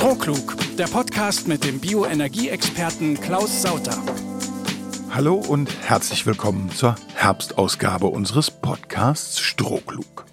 Strohklug, 0.00 0.56
der 0.78 0.86
Podcast 0.86 1.46
mit 1.46 1.62
dem 1.62 1.78
Bioenergieexperten 1.78 3.20
Klaus 3.20 3.60
Sauter. 3.60 4.02
Hallo 5.10 5.34
und 5.34 5.68
herzlich 5.82 6.24
willkommen 6.24 6.70
zur 6.70 6.94
Herbstausgabe 7.14 8.06
unseres 8.06 8.50
Podcasts 8.50 9.40
Strohklug. 9.40 10.24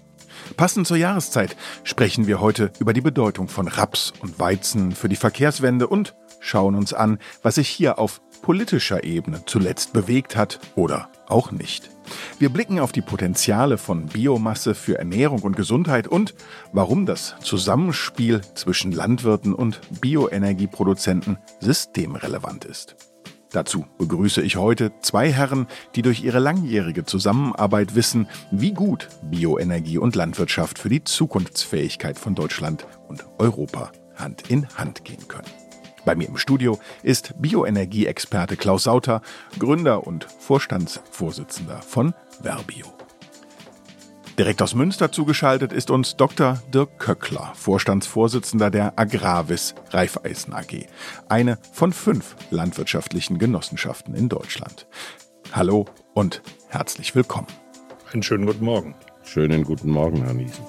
Passend 0.56 0.86
zur 0.86 0.96
Jahreszeit 0.96 1.54
sprechen 1.84 2.26
wir 2.26 2.40
heute 2.40 2.72
über 2.78 2.94
die 2.94 3.02
Bedeutung 3.02 3.48
von 3.48 3.68
Raps 3.68 4.14
und 4.22 4.40
Weizen 4.40 4.92
für 4.92 5.10
die 5.10 5.16
Verkehrswende 5.16 5.86
und 5.86 6.14
schauen 6.40 6.74
uns 6.74 6.94
an, 6.94 7.18
was 7.42 7.56
sich 7.56 7.68
hier 7.68 7.98
auf 7.98 8.22
politischer 8.40 9.04
Ebene 9.04 9.42
zuletzt 9.44 9.92
bewegt 9.92 10.34
hat 10.34 10.60
oder 10.76 11.10
auch 11.28 11.50
nicht. 11.50 11.90
Wir 12.38 12.48
blicken 12.48 12.78
auf 12.80 12.92
die 12.92 13.02
Potenziale 13.02 13.78
von 13.78 14.06
Biomasse 14.06 14.74
für 14.74 14.98
Ernährung 14.98 15.42
und 15.42 15.56
Gesundheit 15.56 16.08
und 16.08 16.34
warum 16.72 17.06
das 17.06 17.34
Zusammenspiel 17.42 18.40
zwischen 18.54 18.92
Landwirten 18.92 19.54
und 19.54 19.80
Bioenergieproduzenten 20.00 21.38
systemrelevant 21.60 22.64
ist. 22.64 22.96
Dazu 23.50 23.86
begrüße 23.96 24.42
ich 24.42 24.56
heute 24.56 24.92
zwei 25.00 25.32
Herren, 25.32 25.68
die 25.94 26.02
durch 26.02 26.22
ihre 26.22 26.38
langjährige 26.38 27.04
Zusammenarbeit 27.04 27.94
wissen, 27.94 28.28
wie 28.50 28.72
gut 28.72 29.08
Bioenergie 29.22 29.98
und 29.98 30.16
Landwirtschaft 30.16 30.78
für 30.78 30.90
die 30.90 31.02
Zukunftsfähigkeit 31.02 32.18
von 32.18 32.34
Deutschland 32.34 32.86
und 33.08 33.24
Europa 33.38 33.90
Hand 34.16 34.50
in 34.50 34.68
Hand 34.76 35.04
gehen 35.04 35.28
können. 35.28 35.57
Bei 36.08 36.16
mir 36.16 36.26
im 36.26 36.38
Studio 36.38 36.78
ist 37.02 37.34
Bioenergieexperte 37.38 38.56
Klaus 38.56 38.84
Sauter, 38.84 39.20
Gründer 39.58 40.06
und 40.06 40.24
Vorstandsvorsitzender 40.24 41.82
von 41.82 42.14
Verbio. 42.40 42.86
Direkt 44.38 44.62
aus 44.62 44.74
Münster 44.74 45.12
zugeschaltet 45.12 45.70
ist 45.70 45.90
uns 45.90 46.16
Dr. 46.16 46.62
Dirk 46.72 46.98
Köckler, 46.98 47.52
Vorstandsvorsitzender 47.54 48.70
der 48.70 48.98
Agravis 48.98 49.74
Raiffeisen 49.90 50.54
AG, 50.54 50.86
eine 51.28 51.58
von 51.74 51.92
fünf 51.92 52.36
landwirtschaftlichen 52.48 53.38
Genossenschaften 53.38 54.14
in 54.14 54.30
Deutschland. 54.30 54.86
Hallo 55.52 55.84
und 56.14 56.40
herzlich 56.68 57.14
willkommen. 57.14 57.48
Einen 58.14 58.22
schönen 58.22 58.46
guten 58.46 58.64
Morgen. 58.64 58.94
Schönen 59.24 59.62
guten 59.62 59.90
Morgen, 59.90 60.24
Herr 60.24 60.32
Niesen. 60.32 60.64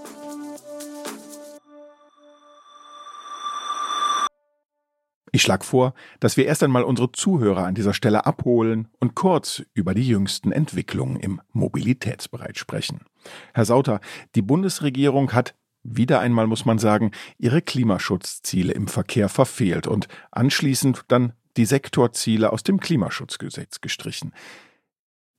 Ich 5.39 5.43
schlage 5.43 5.63
vor, 5.63 5.93
dass 6.19 6.35
wir 6.35 6.45
erst 6.45 6.63
einmal 6.63 6.83
unsere 6.83 7.13
Zuhörer 7.13 7.65
an 7.65 7.73
dieser 7.73 7.93
Stelle 7.93 8.25
abholen 8.25 8.89
und 8.99 9.15
kurz 9.15 9.63
über 9.73 9.93
die 9.93 10.05
jüngsten 10.05 10.51
Entwicklungen 10.51 11.15
im 11.15 11.39
Mobilitätsbereich 11.53 12.59
sprechen. 12.59 13.05
Herr 13.53 13.63
Sauter, 13.63 14.01
die 14.35 14.41
Bundesregierung 14.41 15.31
hat 15.31 15.55
wieder 15.81 16.19
einmal 16.19 16.45
muss 16.45 16.65
man 16.65 16.77
sagen, 16.77 17.11
ihre 17.37 17.61
Klimaschutzziele 17.61 18.73
im 18.73 18.89
Verkehr 18.89 19.29
verfehlt 19.29 19.87
und 19.87 20.09
anschließend 20.29 21.05
dann 21.07 21.31
die 21.55 21.63
Sektorziele 21.63 22.51
aus 22.51 22.63
dem 22.63 22.81
Klimaschutzgesetz 22.81 23.79
gestrichen. 23.79 24.33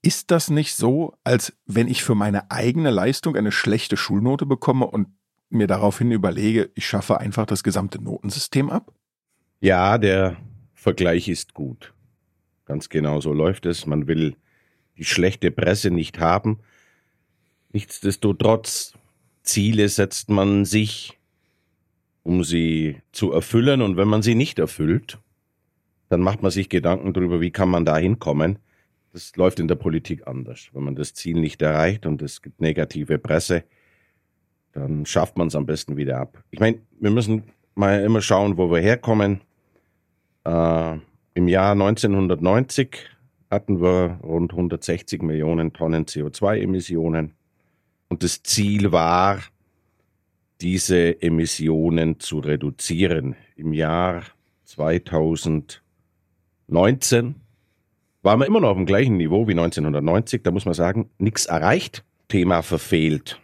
Ist 0.00 0.30
das 0.30 0.48
nicht 0.48 0.76
so, 0.76 1.12
als 1.24 1.52
wenn 1.66 1.88
ich 1.88 2.02
für 2.02 2.14
meine 2.14 2.50
eigene 2.50 2.88
Leistung 2.88 3.36
eine 3.36 3.52
schlechte 3.52 3.98
Schulnote 3.98 4.46
bekomme 4.46 4.86
und 4.86 5.08
mir 5.50 5.66
daraufhin 5.66 6.10
überlege, 6.10 6.70
ich 6.74 6.86
schaffe 6.86 7.20
einfach 7.20 7.44
das 7.44 7.62
gesamte 7.62 8.02
Notensystem 8.02 8.70
ab? 8.70 8.94
Ja, 9.60 9.98
der 9.98 10.38
Vergleich 10.74 11.28
ist 11.28 11.52
gut. 11.52 11.92
Ganz 12.64 12.88
genau 12.88 13.20
so 13.20 13.32
läuft 13.34 13.66
es. 13.66 13.84
Man 13.84 14.08
will 14.08 14.36
die 14.96 15.04
schlechte 15.04 15.50
Presse 15.50 15.90
nicht 15.90 16.18
haben. 16.18 16.60
Nichtsdestotrotz, 17.72 18.94
Ziele 19.42 19.88
setzt 19.88 20.30
man 20.30 20.64
sich, 20.64 21.18
um 22.22 22.42
sie 22.42 23.02
zu 23.12 23.32
erfüllen. 23.32 23.82
Und 23.82 23.98
wenn 23.98 24.08
man 24.08 24.22
sie 24.22 24.34
nicht 24.34 24.58
erfüllt, 24.58 25.18
dann 26.08 26.20
macht 26.20 26.42
man 26.42 26.50
sich 26.50 26.70
Gedanken 26.70 27.12
darüber, 27.12 27.40
wie 27.40 27.50
kann 27.50 27.68
man 27.68 27.84
da 27.84 27.98
hinkommen. 27.98 28.58
Das 29.12 29.36
läuft 29.36 29.60
in 29.60 29.68
der 29.68 29.74
Politik 29.74 30.26
anders. 30.26 30.70
Wenn 30.72 30.84
man 30.84 30.96
das 30.96 31.12
Ziel 31.12 31.38
nicht 31.38 31.60
erreicht 31.60 32.06
und 32.06 32.22
es 32.22 32.40
gibt 32.40 32.60
negative 32.60 33.18
Presse, 33.18 33.64
dann 34.72 35.04
schafft 35.04 35.36
man 35.36 35.48
es 35.48 35.54
am 35.54 35.66
besten 35.66 35.96
wieder 35.96 36.18
ab. 36.18 36.42
Ich 36.50 36.60
meine, 36.60 36.78
wir 36.98 37.10
müssen 37.10 37.42
mal 37.74 38.02
immer 38.02 38.22
schauen, 38.22 38.56
wo 38.56 38.70
wir 38.70 38.80
herkommen. 38.80 39.40
Äh, 40.44 40.98
Im 41.34 41.48
Jahr 41.48 41.72
1990 41.72 42.96
hatten 43.50 43.80
wir 43.80 44.20
rund 44.22 44.52
160 44.52 45.22
Millionen 45.22 45.72
Tonnen 45.72 46.04
CO2-Emissionen. 46.06 47.32
Und 48.08 48.22
das 48.22 48.42
Ziel 48.42 48.92
war, 48.92 49.40
diese 50.60 51.22
Emissionen 51.22 52.20
zu 52.20 52.38
reduzieren. 52.38 53.34
Im 53.56 53.72
Jahr 53.72 54.22
2019 54.64 55.80
waren 58.22 58.40
wir 58.40 58.46
immer 58.46 58.60
noch 58.60 58.68
auf 58.70 58.76
dem 58.76 58.86
gleichen 58.86 59.16
Niveau 59.16 59.48
wie 59.48 59.52
1990. 59.52 60.42
Da 60.42 60.50
muss 60.50 60.66
man 60.66 60.74
sagen, 60.74 61.08
nichts 61.18 61.46
erreicht, 61.46 62.04
Thema 62.28 62.62
verfehlt. 62.62 63.40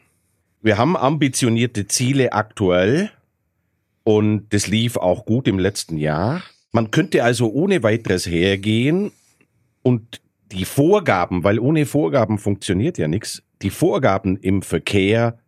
Wir 0.63 0.78
haben 0.78 0.97
ambitionierte 0.97 1.87
Ziele 1.87 2.33
aktuell 2.33 3.11
und 4.05 4.49
das 4.51 4.67
lief 4.67 4.97
auch 4.97 5.25
gut 5.25 5.49
im 5.49 5.59
letzten 5.59 5.97
Jahr. 5.97 6.43
Man 6.76 6.91
könnte 6.91 7.25
also 7.25 7.50
ohne 7.50 7.82
weiteres 7.82 8.26
hergehen 8.26 9.10
und 9.82 10.20
die 10.53 10.66
Vorgaben, 10.66 11.42
weil 11.42 11.59
ohne 11.59 11.87
Vorgaben 11.87 12.37
funktioniert 12.37 12.98
ja 12.98 13.09
nichts, 13.09 13.42
die 13.62 13.70
Vorgaben 13.70 14.37
im 14.37 14.60
Verkehr 14.60 15.38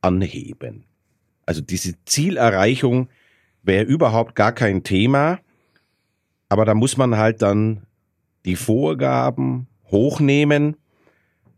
anheben. 0.00 0.84
Also 1.44 1.60
diese 1.60 1.94
Zielerreichung 2.04 3.08
wäre 3.64 3.82
überhaupt 3.82 4.36
gar 4.36 4.52
kein 4.52 4.84
Thema, 4.84 5.40
aber 6.48 6.64
da 6.64 6.74
muss 6.74 6.96
man 6.96 7.16
halt 7.16 7.42
dann 7.42 7.84
die 8.44 8.54
Vorgaben 8.54 9.66
hochnehmen 9.90 10.76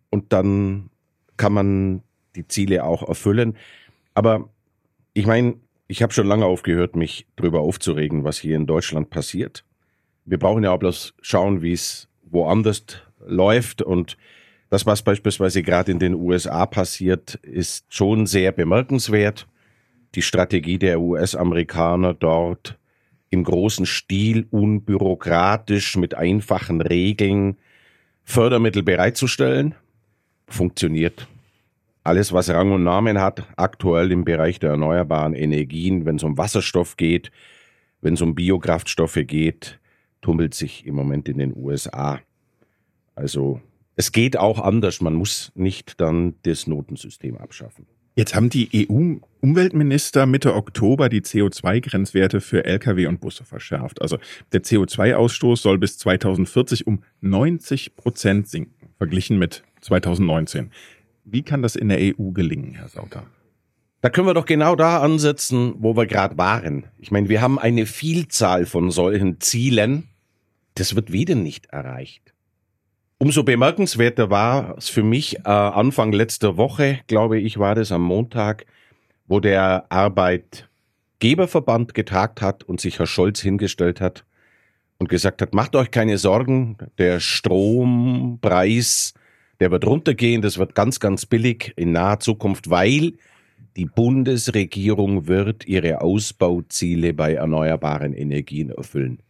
und 0.08 0.32
dann 0.32 0.88
kann 1.36 1.52
man 1.52 2.02
die 2.34 2.48
Ziele 2.48 2.82
auch 2.84 3.06
erfüllen. 3.06 3.58
Aber 4.14 4.48
ich 5.12 5.26
meine, 5.26 5.56
ich 5.88 6.02
habe 6.02 6.12
schon 6.12 6.26
lange 6.26 6.46
aufgehört, 6.46 6.96
mich 6.96 7.26
darüber 7.36 7.60
aufzuregen, 7.60 8.24
was 8.24 8.38
hier 8.38 8.56
in 8.56 8.66
Deutschland 8.66 9.10
passiert. 9.10 9.64
Wir 10.24 10.38
brauchen 10.38 10.64
ja 10.64 10.72
auch 10.72 10.78
bloß 10.78 11.14
schauen, 11.20 11.62
wie 11.62 11.72
es 11.72 12.08
woanders 12.24 12.84
läuft. 13.24 13.82
Und 13.82 14.16
das, 14.68 14.86
was 14.86 15.02
beispielsweise 15.02 15.62
gerade 15.62 15.92
in 15.92 15.98
den 15.98 16.14
USA 16.14 16.66
passiert, 16.66 17.36
ist 17.36 17.92
schon 17.94 18.26
sehr 18.26 18.50
bemerkenswert. 18.52 19.46
Die 20.14 20.22
Strategie 20.22 20.78
der 20.78 21.00
US-Amerikaner 21.00 22.14
dort 22.14 22.78
im 23.30 23.44
großen 23.44 23.86
Stil 23.86 24.46
unbürokratisch 24.50 25.96
mit 25.96 26.14
einfachen 26.14 26.80
Regeln 26.80 27.56
Fördermittel 28.24 28.82
bereitzustellen, 28.82 29.76
funktioniert 30.48 31.28
alles, 32.06 32.32
was 32.32 32.48
Rang 32.50 32.72
und 32.72 32.84
Namen 32.84 33.20
hat, 33.20 33.46
aktuell 33.56 34.12
im 34.12 34.24
Bereich 34.24 34.58
der 34.58 34.70
erneuerbaren 34.70 35.34
Energien, 35.34 36.06
wenn 36.06 36.16
es 36.16 36.22
um 36.22 36.38
Wasserstoff 36.38 36.96
geht, 36.96 37.30
wenn 38.00 38.14
es 38.14 38.22
um 38.22 38.34
Biokraftstoffe 38.34 39.18
geht, 39.26 39.78
tummelt 40.20 40.54
sich 40.54 40.86
im 40.86 40.94
Moment 40.94 41.28
in 41.28 41.38
den 41.38 41.54
USA. 41.56 42.20
Also 43.14 43.60
es 43.96 44.12
geht 44.12 44.36
auch 44.36 44.60
anders. 44.60 45.00
Man 45.00 45.14
muss 45.14 45.52
nicht 45.54 46.00
dann 46.00 46.34
das 46.42 46.66
Notensystem 46.66 47.36
abschaffen. 47.38 47.86
Jetzt 48.14 48.34
haben 48.34 48.48
die 48.48 48.88
EU-Umweltminister 48.88 50.24
Mitte 50.24 50.54
Oktober 50.54 51.10
die 51.10 51.20
CO2-Grenzwerte 51.20 52.40
für 52.40 52.64
Lkw 52.64 53.06
und 53.06 53.20
Busse 53.20 53.44
verschärft. 53.44 54.00
Also 54.00 54.18
der 54.52 54.62
CO2-Ausstoß 54.62 55.56
soll 55.56 55.78
bis 55.78 55.98
2040 55.98 56.86
um 56.86 57.02
90 57.20 57.94
Prozent 57.94 58.48
sinken, 58.48 58.88
verglichen 58.96 59.38
mit 59.38 59.64
2019. 59.82 60.70
Wie 61.28 61.42
kann 61.42 61.60
das 61.60 61.74
in 61.74 61.88
der 61.88 61.98
EU 61.98 62.30
gelingen, 62.30 62.74
Herr 62.74 62.88
Sauter? 62.88 63.24
Da 64.00 64.10
können 64.10 64.28
wir 64.28 64.34
doch 64.34 64.46
genau 64.46 64.76
da 64.76 65.00
ansetzen, 65.00 65.74
wo 65.78 65.96
wir 65.96 66.06
gerade 66.06 66.38
waren. 66.38 66.86
Ich 66.98 67.10
meine, 67.10 67.28
wir 67.28 67.40
haben 67.40 67.58
eine 67.58 67.86
Vielzahl 67.86 68.64
von 68.64 68.92
solchen 68.92 69.40
Zielen. 69.40 70.06
Das 70.76 70.94
wird 70.94 71.10
wieder 71.10 71.34
nicht 71.34 71.66
erreicht. 71.66 72.32
Umso 73.18 73.42
bemerkenswerter 73.42 74.30
war 74.30 74.78
es 74.78 74.88
für 74.88 75.02
mich 75.02 75.38
äh, 75.38 75.48
Anfang 75.48 76.12
letzter 76.12 76.56
Woche, 76.56 77.00
glaube 77.08 77.40
ich, 77.40 77.58
war 77.58 77.74
das 77.74 77.90
am 77.90 78.02
Montag, 78.02 78.64
wo 79.26 79.40
der 79.40 79.86
Arbeitgeberverband 79.88 81.92
getagt 81.92 82.40
hat 82.40 82.62
und 82.62 82.80
sich 82.80 83.00
Herr 83.00 83.08
Scholz 83.08 83.40
hingestellt 83.40 84.00
hat 84.00 84.24
und 84.98 85.08
gesagt 85.08 85.42
hat, 85.42 85.54
macht 85.54 85.74
euch 85.74 85.90
keine 85.90 86.18
Sorgen, 86.18 86.78
der 86.98 87.18
Strompreis 87.18 89.12
der 89.60 89.70
wird 89.70 89.86
runtergehen, 89.86 90.42
das 90.42 90.58
wird 90.58 90.74
ganz, 90.74 91.00
ganz 91.00 91.26
billig 91.26 91.72
in 91.76 91.92
naher 91.92 92.20
Zukunft, 92.20 92.70
weil 92.70 93.14
die 93.76 93.86
Bundesregierung 93.86 95.26
wird 95.26 95.66
ihre 95.66 96.00
Ausbauziele 96.00 97.12
bei 97.14 97.34
erneuerbaren 97.34 98.14
Energien 98.14 98.70
erfüllen. 98.70 99.20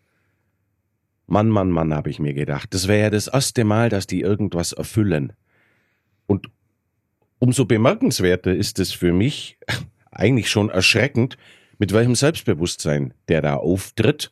Mann, 1.26 1.48
Mann, 1.48 1.70
Mann, 1.70 1.92
habe 1.92 2.10
ich 2.10 2.20
mir 2.20 2.34
gedacht. 2.34 2.72
Das 2.72 2.86
wäre 2.86 3.02
ja 3.02 3.10
das 3.10 3.26
erste 3.26 3.64
Mal, 3.64 3.88
dass 3.88 4.06
die 4.06 4.20
irgendwas 4.20 4.72
erfüllen. 4.72 5.32
Und 6.26 6.48
umso 7.40 7.64
bemerkenswerter 7.64 8.54
ist 8.54 8.78
es 8.78 8.92
für 8.92 9.12
mich, 9.12 9.58
eigentlich 10.12 10.48
schon 10.48 10.70
erschreckend, 10.70 11.36
mit 11.78 11.92
welchem 11.92 12.14
Selbstbewusstsein 12.14 13.12
der 13.28 13.42
da 13.42 13.56
auftritt 13.56 14.30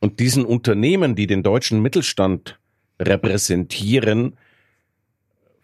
und 0.00 0.18
diesen 0.20 0.44
Unternehmen, 0.44 1.14
die 1.14 1.26
den 1.26 1.42
deutschen 1.42 1.80
Mittelstand 1.80 2.58
repräsentieren, 3.00 4.36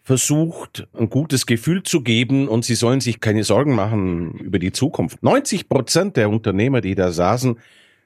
versucht, 0.03 0.87
ein 0.97 1.09
gutes 1.09 1.45
Gefühl 1.45 1.83
zu 1.83 2.01
geben 2.01 2.47
und 2.47 2.65
sie 2.65 2.75
sollen 2.75 3.01
sich 3.01 3.19
keine 3.19 3.43
Sorgen 3.43 3.75
machen 3.75 4.31
über 4.39 4.59
die 4.59 4.71
Zukunft. 4.71 5.21
90 5.23 5.69
Prozent 5.69 6.17
der 6.17 6.29
Unternehmer, 6.29 6.81
die 6.81 6.95
da 6.95 7.11
saßen, 7.11 7.57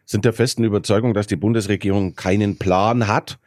sind 0.06 0.26
der 0.26 0.34
festen 0.34 0.64
Überzeugung, 0.64 1.14
dass 1.14 1.28
die 1.28 1.38
Bundesregierung 1.38 2.16
keinen 2.16 2.58
Plan 2.58 3.08
hat 3.08 3.40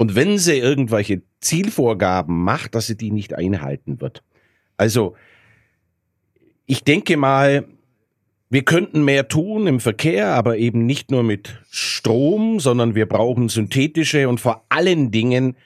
und 0.00 0.14
wenn 0.14 0.38
sie 0.38 0.56
irgendwelche 0.56 1.20
Zielvorgaben 1.40 2.42
macht, 2.42 2.74
dass 2.74 2.86
sie 2.86 2.96
die 2.96 3.10
nicht 3.10 3.34
einhalten 3.34 4.00
wird. 4.00 4.22
Also, 4.76 5.14
ich 6.64 6.84
denke 6.84 7.16
mal, 7.16 7.66
wir 8.48 8.62
könnten 8.64 9.04
mehr 9.04 9.28
tun 9.28 9.66
im 9.66 9.78
Verkehr, 9.78 10.28
aber 10.28 10.56
eben 10.56 10.86
nicht 10.86 11.10
nur 11.10 11.22
mit 11.22 11.60
Strom, 11.70 12.60
sondern 12.60 12.94
wir 12.94 13.06
brauchen 13.06 13.48
synthetische 13.48 14.28
und 14.28 14.40
vor 14.40 14.64
allen 14.70 15.10
Dingen 15.10 15.56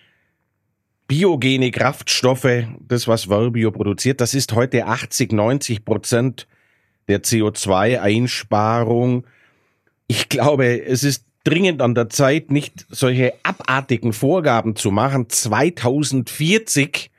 biogene 1.06 1.70
Kraftstoffe, 1.70 2.64
das 2.80 3.06
was 3.08 3.28
Verbio 3.28 3.70
produziert, 3.70 4.20
das 4.20 4.34
ist 4.34 4.54
heute 4.54 4.86
80, 4.86 5.32
90 5.32 5.84
Prozent 5.84 6.46
der 7.08 7.22
CO2-Einsparung. 7.22 9.26
Ich 10.06 10.28
glaube, 10.28 10.82
es 10.82 11.04
ist 11.04 11.26
dringend 11.44 11.82
an 11.82 11.94
der 11.94 12.08
Zeit, 12.08 12.50
nicht 12.50 12.86
solche 12.88 13.34
abartigen 13.42 14.14
Vorgaben 14.14 14.76
zu 14.76 14.90
machen. 14.90 15.28
2040, 15.28 17.10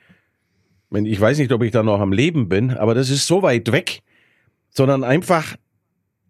ich 0.92 1.22
weiß 1.22 1.38
nicht, 1.38 1.52
ob 1.52 1.62
ich 1.62 1.72
da 1.72 1.84
noch 1.84 2.00
am 2.00 2.12
Leben 2.12 2.50
bin, 2.50 2.72
aber 2.72 2.96
das 2.96 3.10
ist 3.10 3.28
so 3.28 3.44
weit 3.44 3.72
weg, 3.72 4.02
sondern 4.72 5.04
einfach 5.04 5.56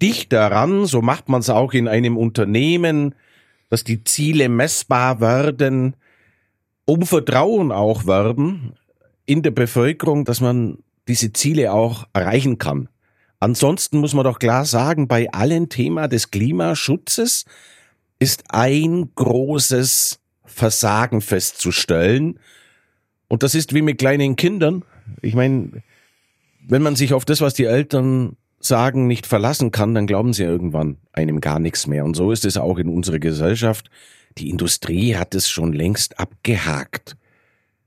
dicht 0.02 0.34
daran, 0.34 0.86
so 0.86 1.02
macht 1.02 1.30
man 1.30 1.40
es 1.40 1.50
auch 1.50 1.74
in 1.74 1.88
einem 1.88 2.18
Unternehmen, 2.18 3.16
dass 3.70 3.86
die 3.86 4.04
Ziele 4.04 4.50
messbar 4.50 5.22
werden, 5.22 5.96
um 6.86 7.04
Vertrauen 7.04 7.72
auch 7.72 8.06
werben 8.06 8.74
in 9.26 9.42
der 9.42 9.52
Bevölkerung, 9.52 10.26
dass 10.26 10.42
man 10.42 10.80
diese 11.08 11.34
Ziele 11.34 11.74
auch 11.74 12.08
erreichen 12.14 12.58
kann. 12.58 12.90
Ansonsten 13.40 14.00
muss 14.00 14.14
man 14.14 14.24
doch 14.24 14.40
klar 14.40 14.66
sagen, 14.66 15.08
bei 15.08 15.32
allen 15.32 15.70
Thema 15.70 16.08
des 16.08 16.32
Klimaschutzes 16.32 17.46
ist 18.20 18.46
ein 18.50 19.12
großes 19.16 20.20
Versagen 20.46 21.22
festzustellen. 21.22 22.40
Und 23.28 23.44
das 23.44 23.56
ist 23.56 23.74
wie 23.74 23.82
mit 23.82 23.98
kleinen 23.98 24.36
Kindern. 24.36 24.84
Ich 25.22 25.36
meine, 25.36 25.84
wenn 26.68 26.82
man 26.82 26.96
sich 26.96 27.14
auf 27.14 27.26
das, 27.26 27.42
was 27.42 27.54
die 27.54 27.66
Eltern 27.66 28.38
sagen, 28.60 29.08
nicht 29.08 29.28
verlassen 29.28 29.72
kann, 29.72 29.94
dann 29.94 30.08
glauben 30.08 30.34
sie 30.34 30.44
irgendwann 30.44 30.98
einem 31.12 31.42
gar 31.42 31.60
nichts 31.60 31.88
mehr. 31.88 32.06
Und 32.06 32.16
so 32.16 32.32
ist 32.32 32.46
es 32.46 32.58
auch 32.58 32.78
in 32.78 32.90
unserer 32.90 33.20
Gesellschaft. 33.20 33.90
Die 34.38 34.50
Industrie 34.50 35.16
hat 35.16 35.34
es 35.36 35.50
schon 35.50 35.74
längst 35.74 36.20
abgehakt. 36.20 37.16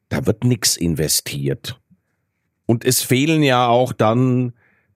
Da 0.08 0.26
wird 0.26 0.44
nichts 0.44 0.76
investiert. 0.76 1.80
Und 2.66 2.84
es 2.84 3.02
fehlen 3.02 3.42
ja 3.42 3.68
auch 3.68 3.92
dann 3.92 4.54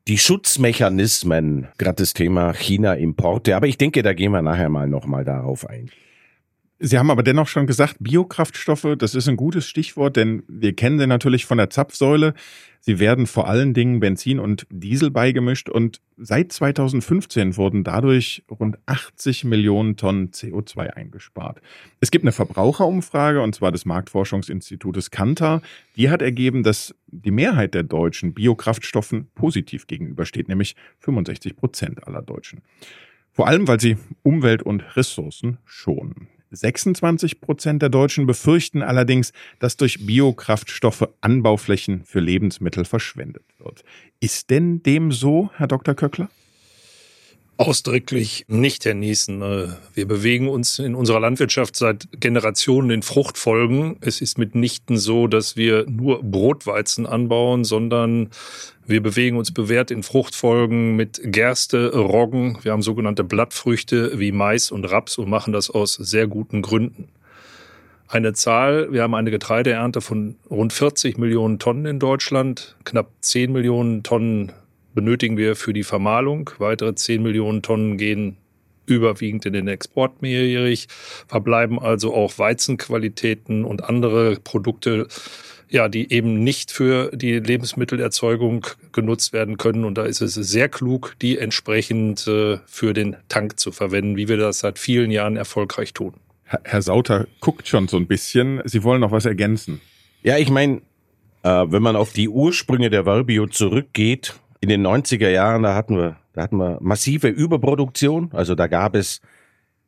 die 0.08 0.18
Schutzmechanismen, 0.18 1.68
gerade 1.78 1.96
das 1.96 2.12
Thema 2.12 2.52
China-Importe. 2.52 3.54
Aber 3.54 3.66
ich 3.66 3.78
denke, 3.78 4.02
da 4.02 4.14
gehen 4.14 4.32
wir 4.32 4.42
nachher 4.42 4.68
mal 4.68 4.88
nochmal 4.88 5.24
darauf 5.24 5.68
ein. 5.68 5.90
Sie 6.84 6.98
haben 6.98 7.12
aber 7.12 7.22
dennoch 7.22 7.46
schon 7.46 7.68
gesagt, 7.68 7.98
Biokraftstoffe, 8.00 8.96
das 8.98 9.14
ist 9.14 9.28
ein 9.28 9.36
gutes 9.36 9.68
Stichwort, 9.68 10.16
denn 10.16 10.42
wir 10.48 10.74
kennen 10.74 10.98
sie 10.98 11.06
natürlich 11.06 11.46
von 11.46 11.58
der 11.58 11.70
Zapfsäule. 11.70 12.34
Sie 12.80 12.98
werden 12.98 13.28
vor 13.28 13.46
allen 13.46 13.72
Dingen 13.72 14.00
Benzin 14.00 14.40
und 14.40 14.66
Diesel 14.68 15.12
beigemischt 15.12 15.68
und 15.68 16.00
seit 16.16 16.50
2015 16.50 17.56
wurden 17.56 17.84
dadurch 17.84 18.42
rund 18.50 18.78
80 18.86 19.44
Millionen 19.44 19.96
Tonnen 19.96 20.32
CO2 20.32 20.88
eingespart. 20.88 21.62
Es 22.00 22.10
gibt 22.10 22.24
eine 22.24 22.32
Verbraucherumfrage 22.32 23.40
und 23.40 23.54
zwar 23.54 23.70
des 23.70 23.84
Marktforschungsinstitutes 23.84 25.12
Kantar. 25.12 25.62
Die 25.94 26.10
hat 26.10 26.20
ergeben, 26.20 26.64
dass 26.64 26.96
die 27.06 27.30
Mehrheit 27.30 27.74
der 27.74 27.84
Deutschen 27.84 28.34
Biokraftstoffen 28.34 29.30
positiv 29.36 29.86
gegenübersteht, 29.86 30.48
nämlich 30.48 30.74
65 30.98 31.54
Prozent 31.54 32.08
aller 32.08 32.22
Deutschen. 32.22 32.60
Vor 33.30 33.46
allem, 33.46 33.68
weil 33.68 33.78
sie 33.78 33.98
Umwelt 34.24 34.64
und 34.64 34.96
Ressourcen 34.96 35.58
schonen. 35.64 36.26
26 36.52 37.40
Prozent 37.40 37.82
der 37.82 37.88
Deutschen 37.88 38.26
befürchten 38.26 38.82
allerdings, 38.82 39.32
dass 39.58 39.76
durch 39.76 40.06
Biokraftstoffe 40.06 41.08
Anbauflächen 41.20 42.04
für 42.04 42.20
Lebensmittel 42.20 42.84
verschwendet 42.84 43.44
wird. 43.58 43.84
Ist 44.20 44.50
denn 44.50 44.82
dem 44.82 45.12
so, 45.12 45.50
Herr 45.56 45.66
Dr. 45.66 45.94
Köckler? 45.94 46.28
Ausdrücklich 47.58 48.44
nicht, 48.48 48.84
Herr 48.86 48.94
Niesen. 48.94 49.42
Äh, 49.42 49.68
wir 49.94 50.08
bewegen 50.08 50.48
uns 50.48 50.78
in 50.78 50.94
unserer 50.94 51.20
Landwirtschaft 51.20 51.76
seit 51.76 52.08
Generationen 52.18 52.90
in 52.90 53.02
Fruchtfolgen. 53.02 53.98
Es 54.00 54.20
ist 54.20 54.38
mitnichten 54.38 54.96
so, 54.96 55.26
dass 55.26 55.54
wir 55.56 55.84
nur 55.88 56.22
Brotweizen 56.22 57.06
anbauen, 57.06 57.64
sondern 57.64 58.30
wir 58.86 59.02
bewegen 59.02 59.36
uns 59.36 59.52
bewährt 59.52 59.90
in 59.90 60.02
Fruchtfolgen 60.02 60.96
mit 60.96 61.20
Gerste, 61.24 61.92
Roggen. 61.94 62.58
Wir 62.62 62.72
haben 62.72 62.82
sogenannte 62.82 63.22
Blattfrüchte 63.22 64.18
wie 64.18 64.32
Mais 64.32 64.70
und 64.70 64.86
Raps 64.86 65.18
und 65.18 65.28
machen 65.28 65.52
das 65.52 65.70
aus 65.70 65.94
sehr 65.94 66.26
guten 66.26 66.62
Gründen. 66.62 67.08
Eine 68.08 68.32
Zahl, 68.32 68.92
wir 68.92 69.02
haben 69.02 69.14
eine 69.14 69.30
Getreideernte 69.30 70.00
von 70.00 70.36
rund 70.50 70.72
40 70.72 71.16
Millionen 71.16 71.58
Tonnen 71.58 71.86
in 71.86 71.98
Deutschland, 71.98 72.76
knapp 72.84 73.10
10 73.20 73.52
Millionen 73.52 74.02
Tonnen 74.02 74.52
benötigen 74.94 75.36
wir 75.36 75.56
für 75.56 75.72
die 75.72 75.84
Vermahlung. 75.84 76.50
Weitere 76.58 76.94
10 76.94 77.22
Millionen 77.22 77.62
Tonnen 77.62 77.96
gehen 77.96 78.36
überwiegend 78.86 79.46
in 79.46 79.52
den 79.52 79.68
Export 79.68 80.22
mehrjährig, 80.22 80.88
verbleiben 81.28 81.78
also 81.78 82.14
auch 82.14 82.38
Weizenqualitäten 82.38 83.64
und 83.64 83.84
andere 83.84 84.36
Produkte, 84.42 85.06
ja, 85.68 85.88
die 85.88 86.12
eben 86.12 86.44
nicht 86.44 86.70
für 86.70 87.10
die 87.14 87.38
Lebensmittelerzeugung 87.38 88.66
genutzt 88.92 89.32
werden 89.32 89.56
können. 89.56 89.84
Und 89.84 89.96
da 89.96 90.04
ist 90.04 90.20
es 90.20 90.34
sehr 90.34 90.68
klug, 90.68 91.14
die 91.22 91.38
entsprechend 91.38 92.26
äh, 92.26 92.58
für 92.66 92.92
den 92.92 93.16
Tank 93.28 93.58
zu 93.58 93.72
verwenden, 93.72 94.16
wie 94.16 94.28
wir 94.28 94.36
das 94.36 94.58
seit 94.58 94.78
vielen 94.78 95.10
Jahren 95.10 95.36
erfolgreich 95.36 95.94
tun. 95.94 96.14
Herr 96.44 96.82
Sauter 96.82 97.26
guckt 97.40 97.66
schon 97.68 97.88
so 97.88 97.96
ein 97.96 98.06
bisschen. 98.06 98.60
Sie 98.66 98.82
wollen 98.82 99.00
noch 99.00 99.12
was 99.12 99.24
ergänzen. 99.24 99.80
Ja, 100.22 100.36
ich 100.36 100.50
meine, 100.50 100.82
äh, 101.42 101.48
wenn 101.48 101.82
man 101.82 101.96
auf 101.96 102.12
die 102.12 102.28
Ursprünge 102.28 102.90
der 102.90 103.04
Verbio 103.04 103.46
zurückgeht, 103.46 104.34
in 104.62 104.68
den 104.68 104.86
90er 104.86 105.28
Jahren, 105.28 105.64
da 105.64 105.74
hatten 105.74 105.96
wir, 105.96 106.16
da 106.32 106.42
hatten 106.42 106.56
wir 106.56 106.78
massive 106.80 107.26
Überproduktion. 107.26 108.30
Also 108.32 108.54
da 108.54 108.68
gab 108.68 108.94
es 108.94 109.20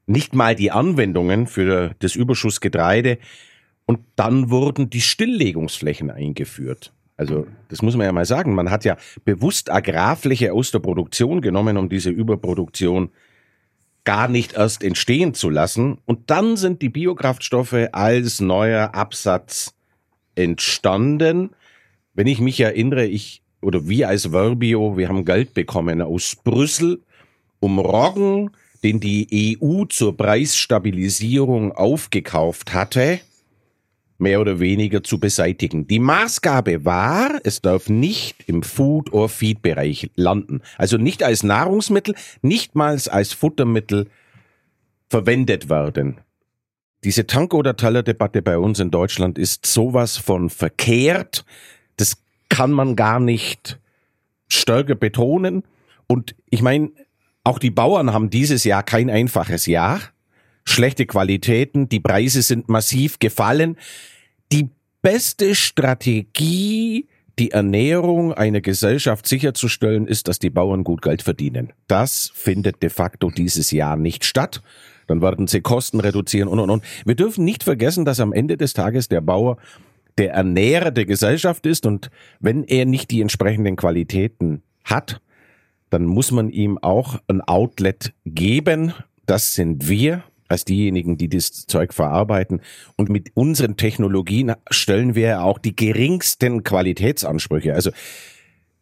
nicht 0.06 0.34
mal 0.34 0.56
die 0.56 0.72
Anwendungen 0.72 1.46
für 1.46 1.94
das 2.00 2.16
Überschussgetreide. 2.16 3.18
Und 3.86 4.00
dann 4.16 4.50
wurden 4.50 4.90
die 4.90 5.00
Stilllegungsflächen 5.00 6.10
eingeführt. 6.10 6.92
Also 7.16 7.46
das 7.68 7.82
muss 7.82 7.96
man 7.96 8.06
ja 8.06 8.12
mal 8.12 8.24
sagen. 8.24 8.56
Man 8.56 8.70
hat 8.70 8.84
ja 8.84 8.96
bewusst 9.24 9.70
Agrarfläche 9.70 10.52
aus 10.52 10.72
der 10.72 10.80
Produktion 10.80 11.40
genommen, 11.40 11.76
um 11.76 11.88
diese 11.88 12.10
Überproduktion 12.10 13.10
gar 14.02 14.26
nicht 14.26 14.54
erst 14.54 14.82
entstehen 14.82 15.34
zu 15.34 15.50
lassen. 15.50 15.98
Und 16.04 16.30
dann 16.30 16.56
sind 16.56 16.82
die 16.82 16.88
Biokraftstoffe 16.88 17.90
als 17.92 18.40
neuer 18.40 18.92
Absatz 18.96 19.76
entstanden. 20.34 21.50
Wenn 22.12 22.26
ich 22.26 22.40
mich 22.40 22.58
erinnere, 22.58 23.06
ich 23.06 23.43
oder 23.64 23.88
wir 23.88 24.08
als 24.08 24.30
Verbio, 24.30 24.96
wir 24.96 25.08
haben 25.08 25.24
Geld 25.24 25.54
bekommen 25.54 26.02
aus 26.02 26.36
Brüssel, 26.36 27.00
um 27.60 27.78
Roggen, 27.78 28.50
den 28.82 29.00
die 29.00 29.58
EU 29.62 29.84
zur 29.86 30.16
Preisstabilisierung 30.16 31.72
aufgekauft 31.72 32.74
hatte, 32.74 33.20
mehr 34.18 34.40
oder 34.40 34.60
weniger 34.60 35.02
zu 35.02 35.18
beseitigen. 35.18 35.86
Die 35.86 35.98
Maßgabe 35.98 36.84
war, 36.84 37.40
es 37.42 37.62
darf 37.62 37.88
nicht 37.88 38.46
im 38.46 38.62
Food- 38.62 39.12
or 39.12 39.28
Feed-Bereich 39.28 40.10
landen. 40.14 40.60
Also 40.76 40.98
nicht 40.98 41.22
als 41.22 41.42
Nahrungsmittel, 41.42 42.14
nicht 42.42 42.74
mal 42.74 42.98
als 43.08 43.32
Futtermittel 43.32 44.08
verwendet 45.08 45.68
werden. 45.68 46.18
Diese 47.04 47.26
Tank- 47.26 47.54
oder 47.54 47.76
Teller-Debatte 47.76 48.40
bei 48.40 48.58
uns 48.58 48.80
in 48.80 48.90
Deutschland 48.90 49.38
ist 49.38 49.66
sowas 49.66 50.16
von 50.16 50.48
verkehrt. 50.48 51.44
Das 51.96 52.16
kann 52.54 52.70
man 52.70 52.94
gar 52.94 53.18
nicht 53.18 53.80
stärker 54.46 54.94
betonen. 54.94 55.64
Und 56.06 56.36
ich 56.50 56.62
meine, 56.62 56.92
auch 57.42 57.58
die 57.58 57.72
Bauern 57.72 58.12
haben 58.12 58.30
dieses 58.30 58.62
Jahr 58.62 58.84
kein 58.84 59.10
einfaches 59.10 59.66
Jahr. 59.66 60.00
Schlechte 60.64 61.04
Qualitäten, 61.04 61.88
die 61.88 61.98
Preise 61.98 62.42
sind 62.42 62.68
massiv 62.68 63.18
gefallen. 63.18 63.76
Die 64.52 64.68
beste 65.02 65.56
Strategie, 65.56 67.08
die 67.40 67.50
Ernährung 67.50 68.32
einer 68.32 68.60
Gesellschaft 68.60 69.26
sicherzustellen, 69.26 70.06
ist, 70.06 70.28
dass 70.28 70.38
die 70.38 70.50
Bauern 70.50 70.84
gut 70.84 71.02
Geld 71.02 71.22
verdienen. 71.22 71.72
Das 71.88 72.30
findet 72.36 72.84
de 72.84 72.88
facto 72.88 73.30
dieses 73.30 73.72
Jahr 73.72 73.96
nicht 73.96 74.24
statt. 74.24 74.62
Dann 75.08 75.20
werden 75.20 75.48
sie 75.48 75.60
Kosten 75.60 75.98
reduzieren 75.98 76.48
und 76.48 76.60
und 76.60 76.70
und. 76.70 76.84
Wir 77.04 77.16
dürfen 77.16 77.44
nicht 77.44 77.64
vergessen, 77.64 78.04
dass 78.04 78.20
am 78.20 78.32
Ende 78.32 78.56
des 78.56 78.74
Tages 78.74 79.08
der 79.08 79.22
Bauer 79.22 79.58
der 80.18 80.32
Ernährer 80.32 80.90
der 80.90 81.06
Gesellschaft 81.06 81.66
ist 81.66 81.86
und 81.86 82.10
wenn 82.40 82.64
er 82.64 82.86
nicht 82.86 83.10
die 83.10 83.20
entsprechenden 83.20 83.76
Qualitäten 83.76 84.62
hat, 84.84 85.20
dann 85.90 86.04
muss 86.04 86.30
man 86.30 86.50
ihm 86.50 86.78
auch 86.78 87.20
ein 87.28 87.40
Outlet 87.40 88.12
geben. 88.24 88.92
Das 89.26 89.54
sind 89.54 89.88
wir 89.88 90.24
als 90.48 90.64
diejenigen, 90.64 91.16
die 91.16 91.28
das 91.28 91.66
Zeug 91.66 91.94
verarbeiten. 91.94 92.60
Und 92.96 93.08
mit 93.08 93.30
unseren 93.34 93.76
Technologien 93.76 94.52
stellen 94.70 95.14
wir 95.14 95.42
auch 95.42 95.58
die 95.58 95.74
geringsten 95.74 96.62
Qualitätsansprüche. 96.64 97.74
Also 97.74 97.90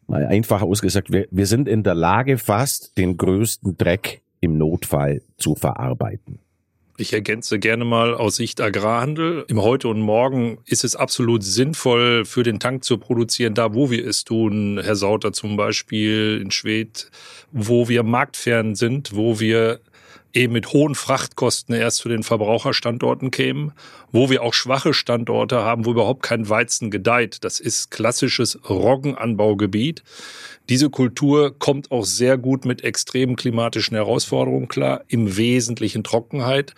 mal 0.06 0.26
einfach 0.26 0.62
ausgesagt, 0.62 1.12
wir, 1.12 1.28
wir 1.30 1.46
sind 1.46 1.68
in 1.68 1.82
der 1.82 1.94
Lage, 1.94 2.38
fast 2.38 2.98
den 2.98 3.16
größten 3.16 3.76
Dreck 3.76 4.22
im 4.40 4.58
Notfall 4.58 5.22
zu 5.38 5.54
verarbeiten. 5.54 6.40
Ich 6.98 7.14
ergänze 7.14 7.58
gerne 7.58 7.86
mal 7.86 8.14
aus 8.14 8.36
Sicht 8.36 8.60
Agrarhandel. 8.60 9.46
Im 9.48 9.62
Heute 9.62 9.88
und 9.88 10.00
Morgen 10.00 10.58
ist 10.66 10.84
es 10.84 10.94
absolut 10.94 11.42
sinnvoll, 11.42 12.26
für 12.26 12.42
den 12.42 12.60
Tank 12.60 12.84
zu 12.84 12.98
produzieren, 12.98 13.54
da 13.54 13.72
wo 13.72 13.90
wir 13.90 14.06
es 14.06 14.24
tun. 14.24 14.78
Herr 14.82 14.94
Sauter 14.94 15.32
zum 15.32 15.56
Beispiel 15.56 16.38
in 16.42 16.50
Schwedt, 16.50 17.10
wo 17.50 17.88
wir 17.88 18.02
marktfern 18.02 18.74
sind, 18.74 19.16
wo 19.16 19.40
wir 19.40 19.80
eben 20.32 20.52
mit 20.52 20.72
hohen 20.72 20.94
Frachtkosten 20.94 21.74
erst 21.74 21.98
zu 21.98 22.08
den 22.08 22.22
Verbraucherstandorten 22.22 23.30
kämen, 23.30 23.72
wo 24.10 24.30
wir 24.30 24.42
auch 24.42 24.54
schwache 24.54 24.94
Standorte 24.94 25.62
haben, 25.62 25.84
wo 25.84 25.90
überhaupt 25.92 26.22
kein 26.22 26.48
Weizen 26.48 26.90
gedeiht. 26.90 27.44
Das 27.44 27.60
ist 27.60 27.90
klassisches 27.90 28.58
Roggenanbaugebiet. 28.68 30.02
Diese 30.68 30.90
Kultur 30.90 31.58
kommt 31.58 31.90
auch 31.90 32.04
sehr 32.04 32.38
gut 32.38 32.64
mit 32.64 32.82
extremen 32.84 33.36
klimatischen 33.36 33.96
Herausforderungen 33.96 34.68
klar, 34.68 35.02
im 35.08 35.36
Wesentlichen 35.36 36.04
Trockenheit, 36.04 36.74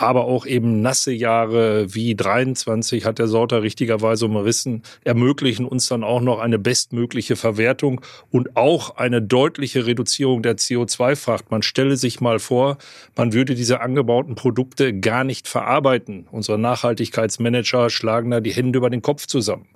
aber 0.00 0.24
auch 0.24 0.46
eben 0.46 0.80
nasse 0.80 1.12
Jahre 1.12 1.92
wie 1.94 2.14
23 2.14 3.04
hat 3.04 3.18
der 3.18 3.26
Sorter 3.26 3.62
richtigerweise 3.62 4.26
umrissen, 4.26 4.82
ermöglichen 5.04 5.66
uns 5.66 5.88
dann 5.88 6.04
auch 6.04 6.20
noch 6.20 6.38
eine 6.38 6.58
bestmögliche 6.58 7.36
Verwertung 7.36 8.00
und 8.30 8.56
auch 8.56 8.96
eine 8.96 9.20
deutliche 9.20 9.86
Reduzierung 9.86 10.42
der 10.42 10.56
CO2-Fracht. 10.56 11.50
Man 11.50 11.62
stelle 11.62 11.96
sich 11.96 12.20
mal 12.20 12.38
vor, 12.38 12.78
man 13.16 13.32
würde 13.32 13.54
diese 13.54 13.80
angebauten 13.80 14.34
Produkte 14.34 14.98
gar 14.98 15.24
nicht 15.24 15.48
verarbeiten. 15.48 16.28
Unsere 16.30 16.58
Nachhaltigkeitsmanager 16.58 17.90
schlagen 17.90 18.30
da 18.30 18.40
die 18.40 18.52
Hände 18.52 18.78
über 18.78 18.90
den 18.90 19.02
Kopf 19.02 19.26
zusammen. 19.26 19.66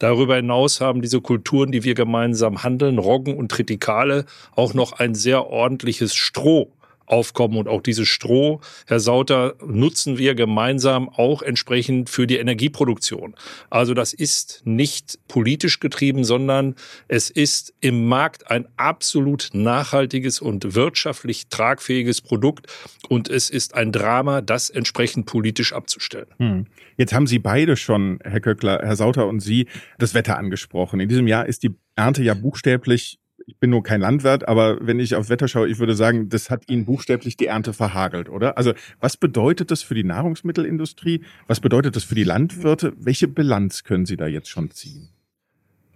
Darüber 0.00 0.36
hinaus 0.36 0.80
haben 0.80 1.02
diese 1.02 1.20
Kulturen, 1.20 1.72
die 1.72 1.84
wir 1.84 1.94
gemeinsam 1.94 2.62
handeln, 2.62 2.98
Roggen 2.98 3.36
und 3.36 3.50
Tritikale, 3.50 4.24
auch 4.56 4.74
noch 4.74 4.92
ein 4.92 5.14
sehr 5.14 5.46
ordentliches 5.46 6.14
Stroh 6.14 6.72
aufkommen. 7.10 7.56
Und 7.56 7.68
auch 7.68 7.82
dieses 7.82 8.08
Stroh, 8.08 8.60
Herr 8.86 9.00
Sauter, 9.00 9.54
nutzen 9.64 10.18
wir 10.18 10.34
gemeinsam 10.34 11.08
auch 11.08 11.42
entsprechend 11.42 12.08
für 12.08 12.26
die 12.26 12.36
Energieproduktion. 12.36 13.34
Also 13.68 13.94
das 13.94 14.12
ist 14.12 14.62
nicht 14.64 15.18
politisch 15.28 15.80
getrieben, 15.80 16.24
sondern 16.24 16.74
es 17.08 17.30
ist 17.30 17.74
im 17.80 18.06
Markt 18.06 18.50
ein 18.50 18.66
absolut 18.76 19.50
nachhaltiges 19.52 20.40
und 20.40 20.74
wirtschaftlich 20.74 21.48
tragfähiges 21.48 22.20
Produkt. 22.20 22.66
Und 23.08 23.28
es 23.28 23.50
ist 23.50 23.74
ein 23.74 23.92
Drama, 23.92 24.40
das 24.40 24.70
entsprechend 24.70 25.26
politisch 25.26 25.72
abzustellen. 25.72 26.28
Hm. 26.38 26.66
Jetzt 26.96 27.12
haben 27.12 27.26
Sie 27.26 27.38
beide 27.38 27.76
schon, 27.76 28.18
Herr 28.22 28.40
Köckler, 28.40 28.80
Herr 28.82 28.96
Sauter 28.96 29.26
und 29.26 29.40
Sie, 29.40 29.66
das 29.98 30.14
Wetter 30.14 30.38
angesprochen. 30.38 31.00
In 31.00 31.08
diesem 31.08 31.26
Jahr 31.26 31.46
ist 31.46 31.62
die 31.62 31.74
Ernte 31.96 32.22
ja 32.22 32.34
buchstäblich 32.34 33.19
ich 33.50 33.58
bin 33.58 33.70
nur 33.70 33.82
kein 33.82 34.00
Landwirt, 34.00 34.46
aber 34.46 34.78
wenn 34.80 35.00
ich 35.00 35.16
aufs 35.16 35.28
Wetter 35.28 35.48
schaue, 35.48 35.68
ich 35.68 35.80
würde 35.80 35.96
sagen, 35.96 36.28
das 36.28 36.50
hat 36.50 36.70
Ihnen 36.70 36.84
buchstäblich 36.84 37.36
die 37.36 37.46
Ernte 37.46 37.72
verhagelt, 37.72 38.28
oder? 38.28 38.56
Also 38.56 38.74
was 39.00 39.16
bedeutet 39.16 39.72
das 39.72 39.82
für 39.82 39.94
die 39.94 40.04
Nahrungsmittelindustrie? 40.04 41.22
Was 41.48 41.58
bedeutet 41.58 41.96
das 41.96 42.04
für 42.04 42.14
die 42.14 42.22
Landwirte? 42.22 42.92
Welche 42.96 43.26
Bilanz 43.26 43.82
können 43.82 44.06
Sie 44.06 44.16
da 44.16 44.28
jetzt 44.28 44.48
schon 44.48 44.70
ziehen? 44.70 45.08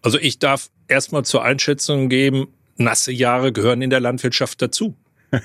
Also 0.02 0.18
ich 0.18 0.40
darf 0.40 0.70
erstmal 0.88 1.24
zur 1.24 1.44
Einschätzung 1.44 2.08
geben, 2.08 2.48
nasse 2.76 3.12
Jahre 3.12 3.52
gehören 3.52 3.82
in 3.82 3.90
der 3.90 4.00
Landwirtschaft 4.00 4.60
dazu. 4.60 4.96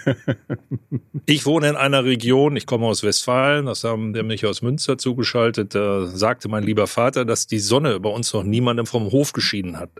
ich 1.27 1.45
wohne 1.45 1.69
in 1.69 1.75
einer 1.75 2.05
Region, 2.05 2.55
ich 2.55 2.65
komme 2.65 2.87
aus 2.87 3.03
Westfalen, 3.03 3.67
das 3.67 3.83
haben 3.83 4.13
der 4.13 4.23
mich 4.23 4.47
aus 4.47 4.63
Münster 4.63 4.97
zugeschaltet, 4.97 5.75
da 5.75 6.07
sagte 6.07 6.49
mein 6.49 6.63
lieber 6.63 6.87
Vater, 6.87 7.23
dass 7.23 7.45
die 7.45 7.59
Sonne 7.59 7.99
bei 7.99 8.09
uns 8.09 8.33
noch 8.33 8.43
niemandem 8.43 8.87
vom 8.87 9.11
Hof 9.11 9.31
geschieden 9.31 9.77
hat 9.77 9.91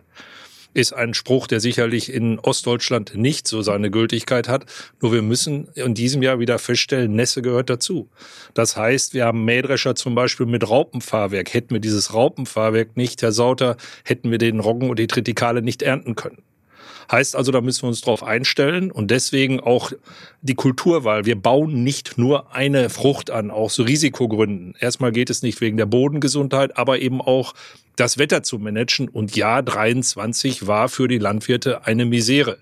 ist 0.74 0.94
ein 0.94 1.14
Spruch, 1.14 1.48
der 1.48 1.60
sicherlich 1.60 2.14
in 2.14 2.40
Ostdeutschland 2.40 3.16
nicht 3.16 3.48
so 3.48 3.62
seine 3.62 3.90
Gültigkeit 3.90 4.48
hat. 4.48 4.66
Nur 5.02 5.12
wir 5.12 5.22
müssen 5.22 5.68
in 5.76 5.94
diesem 5.94 6.22
Jahr 6.22 6.40
wieder 6.40 6.60
feststellen, 6.60 7.16
Nässe 7.16 7.42
gehört 7.42 7.70
dazu. 7.70 8.10
Das 8.54 8.78
heißt, 8.78 9.14
wir 9.14 9.26
haben 9.26 9.46
Mähdrescher 9.46 9.96
zum 9.96 10.16
Beispiel 10.16 10.46
mit 10.46 10.70
Raupenfahrwerk. 10.70 11.54
Hätten 11.54 11.72
wir 11.72 11.82
dieses 11.82 12.14
Raupenfahrwerk 12.14 12.98
nicht, 12.98 13.22
Herr 13.22 13.32
Sauter, 13.32 13.78
hätten 14.04 14.32
wir 14.32 14.38
den 14.38 14.60
Roggen 14.60 14.90
und 14.90 15.00
die 15.00 15.08
Tritikale 15.08 15.62
nicht 15.62 15.82
ernten 15.82 16.16
können. 16.16 16.44
Heißt 17.12 17.36
also, 17.36 17.52
da 17.52 17.62
müssen 17.62 17.84
wir 17.84 17.88
uns 17.88 18.02
drauf 18.02 18.24
einstellen 18.24 18.92
und 18.92 19.10
deswegen 19.10 19.60
auch 19.60 19.92
die 20.44 20.54
Kulturwahl. 20.54 21.26
Wir 21.26 21.42
bauen 21.42 21.84
nicht 21.84 22.20
nur 22.20 22.54
eine 22.54 22.90
Frucht 22.92 23.32
an, 23.32 23.50
auch 23.50 23.72
so 23.72 23.82
Risikogründen. 23.82 24.76
Erstmal 24.80 25.12
geht 25.12 25.32
es 25.32 25.42
nicht 25.42 25.60
wegen 25.60 25.78
der 25.78 25.88
Bodengesundheit, 25.88 26.78
aber 26.78 27.00
eben 27.00 27.20
auch 27.20 27.56
das 28.00 28.18
Wetter 28.18 28.44
zu 28.44 28.60
managen. 28.60 29.10
Und 29.10 29.36
Jahr 29.36 29.64
23 29.64 30.68
war 30.68 30.90
für 30.90 31.08
die 31.08 31.18
Landwirte 31.18 31.86
eine 31.86 32.06
Misere. 32.06 32.58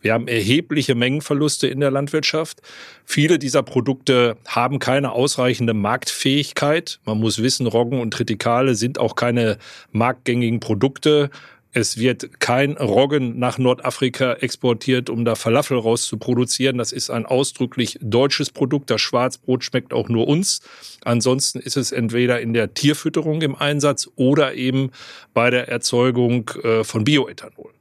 Wir 0.00 0.14
haben 0.14 0.28
erhebliche 0.28 0.94
Mengenverluste 0.94 1.66
in 1.66 1.80
der 1.80 1.90
Landwirtschaft. 1.90 2.62
Viele 3.04 3.38
dieser 3.38 3.62
Produkte 3.62 4.36
haben 4.46 4.78
keine 4.78 5.12
ausreichende 5.12 5.74
Marktfähigkeit. 5.74 7.00
Man 7.04 7.18
muss 7.20 7.42
wissen, 7.42 7.66
Roggen 7.66 8.00
und 8.00 8.12
Tritikale 8.12 8.74
sind 8.74 8.98
auch 8.98 9.14
keine 9.14 9.58
marktgängigen 9.92 10.60
Produkte. 10.60 11.30
Es 11.72 11.98
wird 11.98 12.40
kein 12.40 12.76
Roggen 12.76 13.38
nach 13.38 13.58
Nordafrika 13.58 14.34
exportiert, 14.34 15.08
um 15.08 15.24
da 15.24 15.36
Falafel 15.36 15.78
rauszuproduzieren. 15.78 16.78
Das 16.78 16.90
ist 16.90 17.10
ein 17.10 17.26
ausdrücklich 17.26 17.98
deutsches 18.02 18.50
Produkt. 18.50 18.90
Das 18.90 19.00
Schwarzbrot 19.00 19.62
schmeckt 19.62 19.92
auch 19.92 20.08
nur 20.08 20.26
uns. 20.26 20.60
Ansonsten 21.04 21.60
ist 21.60 21.76
es 21.76 21.92
entweder 21.92 22.40
in 22.40 22.54
der 22.54 22.74
Tierfütterung 22.74 23.40
im 23.42 23.54
Einsatz 23.54 24.08
oder 24.16 24.54
eben 24.54 24.90
bei 25.32 25.50
der 25.50 25.68
Erzeugung 25.68 26.50
äh, 26.64 26.82
von 26.82 27.04
Bioethanol. 27.04 27.72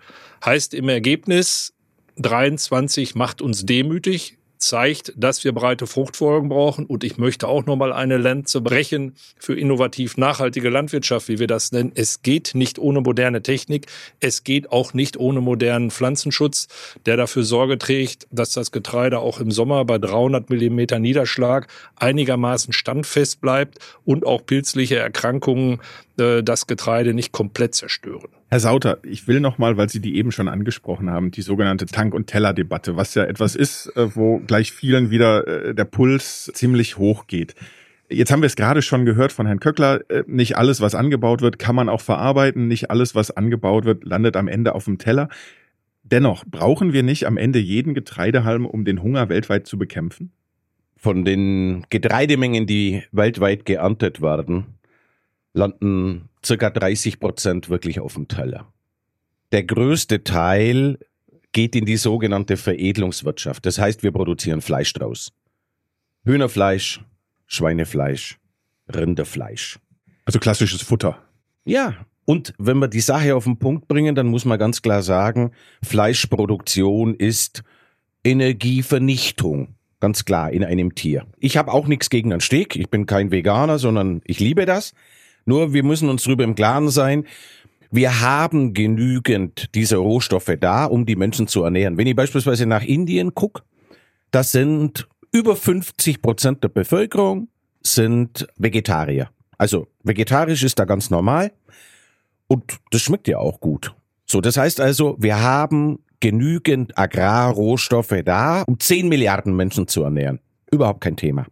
Heißt 0.46 0.76
im 0.76 0.88
Ergebnis, 0.88 1.74
23 2.18 3.16
macht 3.16 3.42
uns 3.42 3.66
demütig 3.66 4.39
zeigt, 4.60 5.14
dass 5.16 5.44
wir 5.44 5.54
breite 5.54 5.88
Fruchtfolgen 5.88 6.50
brauchen. 6.50 6.86
Und 6.86 7.04
ich 7.04 7.18
möchte 7.18 7.48
auch 7.48 7.66
nochmal 7.66 7.92
eine 7.94 8.18
Lanze 8.18 8.62
brechen 8.62 9.16
für 9.38 9.58
innovativ 9.58 10.18
nachhaltige 10.18 10.70
Landwirtschaft, 10.70 11.28
wie 11.30 11.40
wir 11.40 11.48
das 11.48 11.72
nennen. 11.72 11.92
Es 11.96 12.22
geht 12.22 12.52
nicht 12.54 12.78
ohne 12.78 13.02
moderne 13.02 13.42
Technik. 13.42 13.88
Es 14.20 14.44
geht 14.44 14.72
auch 14.72 14.94
nicht 14.94 15.18
ohne 15.18 15.42
modernen 15.42 15.92
Pflanzenschutz, 15.92 16.68
der 17.06 17.18
dafür 17.18 17.44
Sorge 17.44 17.78
trägt, 17.78 18.28
dass 18.32 18.54
das 18.54 18.72
Getreide 18.72 19.20
auch 19.20 19.40
im 19.40 19.52
Sommer 19.52 19.86
bei 19.86 19.98
300 19.98 20.50
Millimeter 20.50 21.00
Niederschlag 21.00 21.68
einigermaßen 21.96 22.74
standfest 22.74 23.42
bleibt 23.42 23.80
und 24.06 24.26
auch 24.26 24.46
pilzliche 24.46 24.98
Erkrankungen 24.98 25.80
äh, 26.18 26.44
das 26.44 26.68
Getreide 26.68 27.14
nicht 27.14 27.32
komplett 27.32 27.76
zerstören. 27.76 28.39
Herr 28.52 28.60
Sauter, 28.60 28.98
ich 29.04 29.28
will 29.28 29.42
noch 29.42 29.60
mal, 29.60 29.78
weil 29.78 29.90
Sie 29.90 30.00
die 30.00 30.16
eben 30.16 30.32
schon 30.32 30.48
angesprochen 30.48 31.08
haben, 31.10 31.30
die 31.30 31.44
sogenannte 31.44 31.86
Tank- 31.86 32.16
und 32.16 32.26
Teller-Debatte, 32.26 32.96
was 32.96 33.14
ja 33.14 33.24
etwas 33.26 33.56
ist, 33.56 33.96
äh, 33.96 34.16
wo 34.16 34.40
gleich 34.40 34.72
vielen 34.72 35.12
wieder 35.12 35.48
äh, 35.48 35.76
der 35.76 35.86
Puls 35.86 36.52
ziemlich 36.56 36.98
hoch 36.98 37.28
geht. 37.28 37.54
Jetzt 38.10 38.32
haben 38.32 38.42
wir 38.42 38.48
es 38.48 38.56
gerade 38.56 38.82
schon 38.82 39.06
gehört 39.06 39.32
von 39.32 39.46
Herrn 39.46 39.60
Köckler, 39.60 40.02
nicht 40.26 40.58
alles, 40.58 40.82
was 40.82 40.96
angebaut 40.96 41.44
wird, 41.44 41.60
kann 41.60 41.76
man 41.76 41.90
auch 41.90 42.02
verarbeiten, 42.02 42.68
nicht 42.68 42.90
alles, 42.90 43.14
was 43.14 43.30
angebaut 43.30 43.86
wird, 43.86 44.04
landet 44.04 44.36
am 44.36 44.48
Ende 44.48 44.74
auf 44.74 44.86
dem 44.86 44.98
Teller. 44.98 45.30
Dennoch, 46.02 46.44
brauchen 46.48 46.92
wir 46.92 47.04
nicht 47.04 47.28
am30 47.28 47.60
jeden 47.60 47.94
Getreidehalm, 47.94 48.66
um 48.66 48.84
den 48.84 49.04
Hunger 49.04 49.30
weltweit 49.30 49.68
zu 49.68 49.78
bekämpfen? 49.78 50.32
Von 50.98 51.24
den 51.24 51.86
Getreidemengen, 51.92 52.66
die 52.66 53.04
weltweit 53.12 53.66
geerntet 53.66 54.24
werden, 54.24 54.80
landen 55.54 56.29
circa 56.46 56.70
30 56.70 57.20
Prozent 57.20 57.70
wirklich 57.70 58.00
auf 58.00 58.14
dem 58.14 58.28
Teller. 58.28 58.72
Der 59.52 59.64
größte 59.64 60.24
Teil 60.24 61.00
geht 61.52 61.76
in 61.76 61.86
die 61.86 61.98
sogenannte 61.98 62.58
Veredelungswirtschaft. 62.58 63.66
Das 63.66 63.80
heißt, 63.80 64.04
wir 64.04 64.12
produzieren 64.12 64.62
Fleisch 64.62 64.94
draus. 64.94 65.32
Hühnerfleisch, 66.26 67.02
Schweinefleisch, 67.48 68.38
Rinderfleisch. 68.94 69.80
Also 70.26 70.40
klassisches 70.40 70.82
Futter. 70.82 71.24
Ja, 71.66 72.06
und 72.26 72.54
wenn 72.60 72.78
wir 72.78 72.88
die 72.88 73.00
Sache 73.00 73.36
auf 73.36 73.46
den 73.46 73.58
Punkt 73.58 73.88
bringen, 73.88 74.14
dann 74.14 74.28
muss 74.28 74.46
man 74.46 74.60
ganz 74.60 74.84
klar 74.84 75.02
sagen, 75.02 75.52
Fleischproduktion 75.84 77.16
ist 77.16 77.64
Energievernichtung. 78.24 79.76
Ganz 80.00 80.26
klar 80.26 80.52
in 80.52 80.64
einem 80.64 80.94
Tier. 80.94 81.26
Ich 81.40 81.58
habe 81.58 81.74
auch 81.74 81.88
nichts 81.88 82.10
gegen 82.12 82.32
einen 82.32 82.42
Steak. 82.42 82.76
Ich 82.76 82.90
bin 82.90 83.06
kein 83.08 83.32
Veganer, 83.32 83.80
sondern 83.80 84.22
ich 84.26 84.40
liebe 84.40 84.66
das. 84.66 84.94
Nur 85.50 85.74
wir 85.74 85.84
müssen 85.84 86.10
uns 86.10 86.24
darüber 86.24 86.44
im 86.44 86.54
Klaren 86.54 86.90
sein, 86.90 87.26
wir 87.90 88.22
haben 88.22 88.76
genügend 88.76 89.74
dieser 89.74 89.98
Rohstoffe 89.98 90.56
da, 90.60 90.86
um 90.86 91.08
die 91.08 91.16
Menschen 91.16 91.48
zu 91.48 91.64
ernähren. 91.64 91.98
Wenn 91.98 92.06
ich 92.06 92.16
beispielsweise 92.16 92.68
nach 92.68 92.84
Indien 92.84 93.34
gucke, 93.34 93.64
das 94.30 94.52
sind 94.52 95.10
über 95.32 95.56
50 95.56 96.22
Prozent 96.22 96.64
der 96.64 96.70
Bevölkerung 96.70 97.48
sind 97.82 98.48
Vegetarier. 98.58 99.32
Also 99.58 99.88
vegetarisch 100.04 100.64
ist 100.64 100.78
da 100.78 100.86
ganz 100.86 101.10
normal 101.10 101.52
und 102.48 102.78
das 102.92 103.02
schmeckt 103.02 103.28
ja 103.28 103.40
auch 103.40 103.60
gut. 103.60 103.96
So, 104.28 104.42
das 104.42 104.56
heißt 104.56 104.80
also, 104.80 105.16
wir 105.18 105.42
haben 105.42 105.98
genügend 106.20 106.96
Agrarrohstoffe 106.96 108.22
da, 108.24 108.62
um 108.68 108.80
10 108.80 109.10
Milliarden 109.10 109.56
Menschen 109.56 109.88
zu 109.88 110.04
ernähren. 110.04 110.42
Überhaupt 110.72 111.02
kein 111.02 111.18
Thema. 111.18 111.48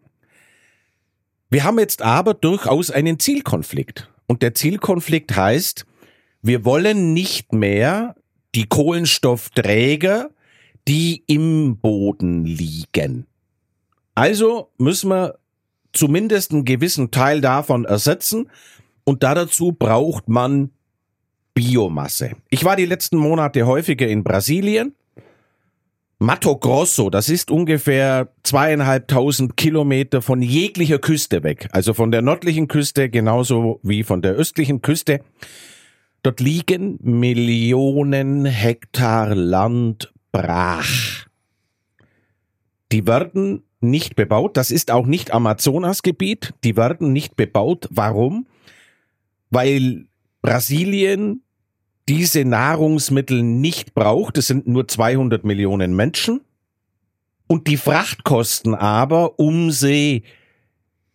Wir 1.49 1.63
haben 1.63 1.79
jetzt 1.79 2.01
aber 2.01 2.33
durchaus 2.33 2.91
einen 2.91 3.19
Zielkonflikt. 3.19 4.09
Und 4.27 4.41
der 4.41 4.53
Zielkonflikt 4.53 5.35
heißt, 5.35 5.85
wir 6.41 6.65
wollen 6.65 7.13
nicht 7.13 7.53
mehr 7.53 8.15
die 8.53 8.67
Kohlenstoffträger, 8.67 10.29
die 10.87 11.23
im 11.27 11.77
Boden 11.77 12.45
liegen. 12.45 13.27
Also 14.15 14.71
müssen 14.77 15.09
wir 15.09 15.37
zumindest 15.93 16.51
einen 16.51 16.65
gewissen 16.65 17.11
Teil 17.11 17.41
davon 17.41 17.85
ersetzen 17.85 18.49
und 19.03 19.23
dazu 19.23 19.71
braucht 19.71 20.27
man 20.27 20.71
Biomasse. 21.53 22.35
Ich 22.49 22.63
war 22.65 22.75
die 22.75 22.85
letzten 22.85 23.17
Monate 23.17 23.65
häufiger 23.65 24.07
in 24.07 24.23
Brasilien. 24.23 24.95
Mato 26.19 26.57
Grosso, 26.57 27.11
das 27.11 27.29
ist 27.29 27.51
ungefähr 27.51 28.33
zweieinhalbtausend 28.41 29.55
Kilometer 29.55 30.23
von 30.23 30.41
jeglicher 30.41 30.97
Küste 30.97 31.43
weg, 31.43 31.69
also 31.73 31.93
von 31.93 32.11
der 32.11 32.23
nördlichen 32.23 32.67
Küste 32.67 33.09
genauso 33.09 33.79
wie 33.83 34.01
von 34.01 34.23
der 34.23 34.33
östlichen 34.33 34.81
Küste. 34.81 35.21
Dort 36.23 36.39
liegen 36.39 36.97
Millionen 37.01 38.45
Hektar 38.45 39.35
Land 39.35 40.11
brach. 40.31 41.27
Die 42.91 43.05
werden 43.05 43.63
nicht 43.79 44.15
bebaut. 44.15 44.57
Das 44.57 44.71
ist 44.71 44.89
auch 44.89 45.05
nicht 45.05 45.31
Amazonasgebiet. 45.31 46.55
Die 46.63 46.75
werden 46.75 47.13
nicht 47.13 47.35
bebaut. 47.35 47.87
Warum? 47.91 48.47
Weil 49.51 50.07
Brasilien 50.41 51.43
diese 52.09 52.45
Nahrungsmittel 52.45 53.43
nicht 53.43 53.93
braucht. 53.93 54.37
Es 54.37 54.47
sind 54.47 54.67
nur 54.67 54.87
200 54.87 55.43
Millionen 55.43 55.95
Menschen. 55.95 56.41
Und 57.47 57.67
die 57.67 57.77
Frachtkosten 57.77 58.75
aber, 58.75 59.39
um 59.39 59.71
sie 59.71 60.23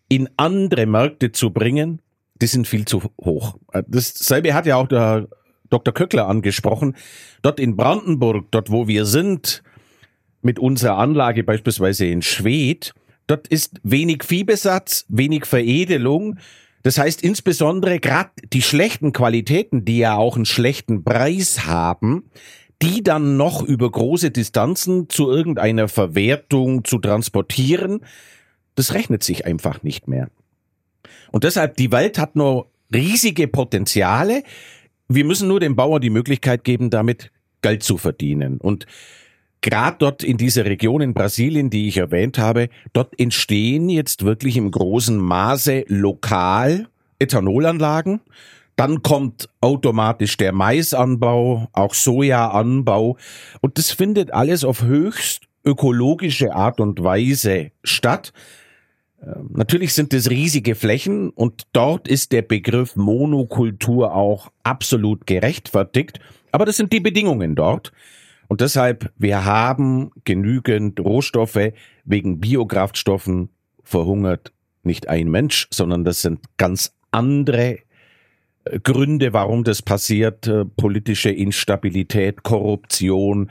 in 0.09 0.29
andere 0.37 0.87
Märkte 0.87 1.33
zu 1.33 1.51
bringen, 1.51 2.01
die 2.41 2.47
sind 2.47 2.67
viel 2.67 2.85
zu 2.85 3.03
hoch. 3.23 3.59
Dasselbe 3.87 4.55
hat 4.55 4.67
ja 4.67 4.77
auch 4.77 4.89
der 4.89 5.29
Dr. 5.71 5.95
Köckler 5.95 6.29
angesprochen. 6.29 6.97
Dort 7.41 7.61
in 7.61 7.77
Brandenburg, 7.77 8.47
dort 8.51 8.71
wo 8.71 8.89
wir 8.89 9.07
sind, 9.07 9.63
mit 10.43 10.59
unserer 10.59 10.99
Anlage 10.99 11.45
beispielsweise 11.45 12.07
in 12.07 12.21
Schwedt, 12.21 12.95
dort 13.27 13.49
ist 13.49 13.81
wenig 13.83 14.25
Viehbesatz, 14.25 15.07
wenig 15.09 15.47
Veredelung. 15.47 16.39
Das 16.83 16.99
heißt 16.99 17.23
insbesondere 17.23 18.01
gerade 18.01 18.31
die 18.53 18.63
schlechten 18.63 19.13
Qualitäten, 19.13 19.85
die 19.85 19.99
ja 19.99 20.17
auch 20.17 20.37
einen 20.37 20.45
schlechten 20.45 21.05
Preis 21.05 21.67
haben, 21.67 22.31
die 22.83 23.03
dann 23.03 23.37
noch 23.37 23.63
über 23.63 23.91
große 23.91 24.33
Distanzen 24.33 25.09
zu 25.09 25.31
irgendeiner 25.31 25.89
Verwertung 25.89 26.85
zu 26.85 26.99
transportieren, 26.99 28.01
das 28.75 28.95
rechnet 28.95 29.23
sich 29.23 29.47
einfach 29.47 29.83
nicht 29.83 30.09
mehr. 30.09 30.29
Und 31.31 31.45
deshalb, 31.45 31.77
die 31.77 31.93
Welt 31.93 32.19
hat 32.19 32.35
nur 32.35 32.71
riesige 32.93 33.47
Potenziale. 33.47 34.43
Wir 35.09 35.25
müssen 35.25 35.49
nur 35.49 35.61
dem 35.61 35.77
Bauer 35.77 36.01
die 36.01 36.11
Möglichkeit 36.11 36.65
geben, 36.65 36.91
damit 36.91 37.31
Geld 37.63 37.83
zu 37.83 37.99
verdienen. 37.99 38.59
Und 38.59 38.87
gerade 39.63 39.97
dort 39.99 40.23
in 40.23 40.37
dieser 40.37 40.67
Region 40.67 41.01
in 41.01 41.15
Brasilien, 41.15 41.71
die 41.71 41.89
ich 41.89 41.97
erwähnt 41.97 42.39
habe, 42.39 42.69
dort 42.93 43.19
entstehen 43.19 43.89
jetzt 43.89 44.25
wirklich 44.25 44.57
im 44.57 44.71
großen 44.71 45.17
Maße 45.17 45.85
lokal 45.89 46.89
Ethanolanlagen. 47.19 48.21
Dann 48.77 49.03
kommt 49.03 49.49
automatisch 49.61 50.37
der 50.37 50.53
Maisanbau, 50.53 51.69
auch 51.73 51.95
Sojaanbau. 51.95 53.17
Und 53.61 53.79
das 53.79 53.93
findet 53.93 54.33
alles 54.33 54.65
auf 54.65 54.83
höchst 54.83 55.47
ökologische 55.65 56.55
Art 56.55 56.81
und 56.81 57.03
Weise 57.03 57.71
statt. 57.85 58.33
Ähm, 59.23 59.51
natürlich 59.55 59.95
sind 59.95 60.13
es 60.15 60.31
riesige 60.31 60.75
Flächen 60.75 61.31
und 61.31 61.63
dort 61.73 62.09
ist 62.09 62.33
der 62.33 62.43
Begriff 62.43 62.97
Monokultur 62.97 64.15
auch 64.15 64.51
absolut 64.65 65.27
gerechtfertigt. 65.27 66.19
Aber 66.51 66.65
das 66.65 66.77
sind 66.77 66.93
die 66.93 67.01
Bedingungen 67.01 67.55
dort. 67.55 67.93
Und 68.53 68.61
deshalb, 68.61 69.11
wir 69.17 69.47
haben 69.47 70.11
genügend 70.25 71.01
Rohstoffe. 71.01 71.73
Wegen 72.05 72.39
Biokraftstoffen 72.39 73.49
verhungert 73.83 74.53
nicht 74.83 75.09
ein 75.09 75.31
Mensch, 75.31 75.69
sondern 75.71 76.05
das 76.05 76.21
sind 76.21 76.39
ganz 76.59 76.95
andere 77.13 77.79
äh, 78.65 78.79
Gründe, 78.83 79.33
warum 79.33 79.65
das 79.65 79.81
passiert. 79.81 80.49
Äh, 80.49 80.67
politische 80.67 81.31
Instabilität, 81.31 82.43
Korruption 82.43 83.51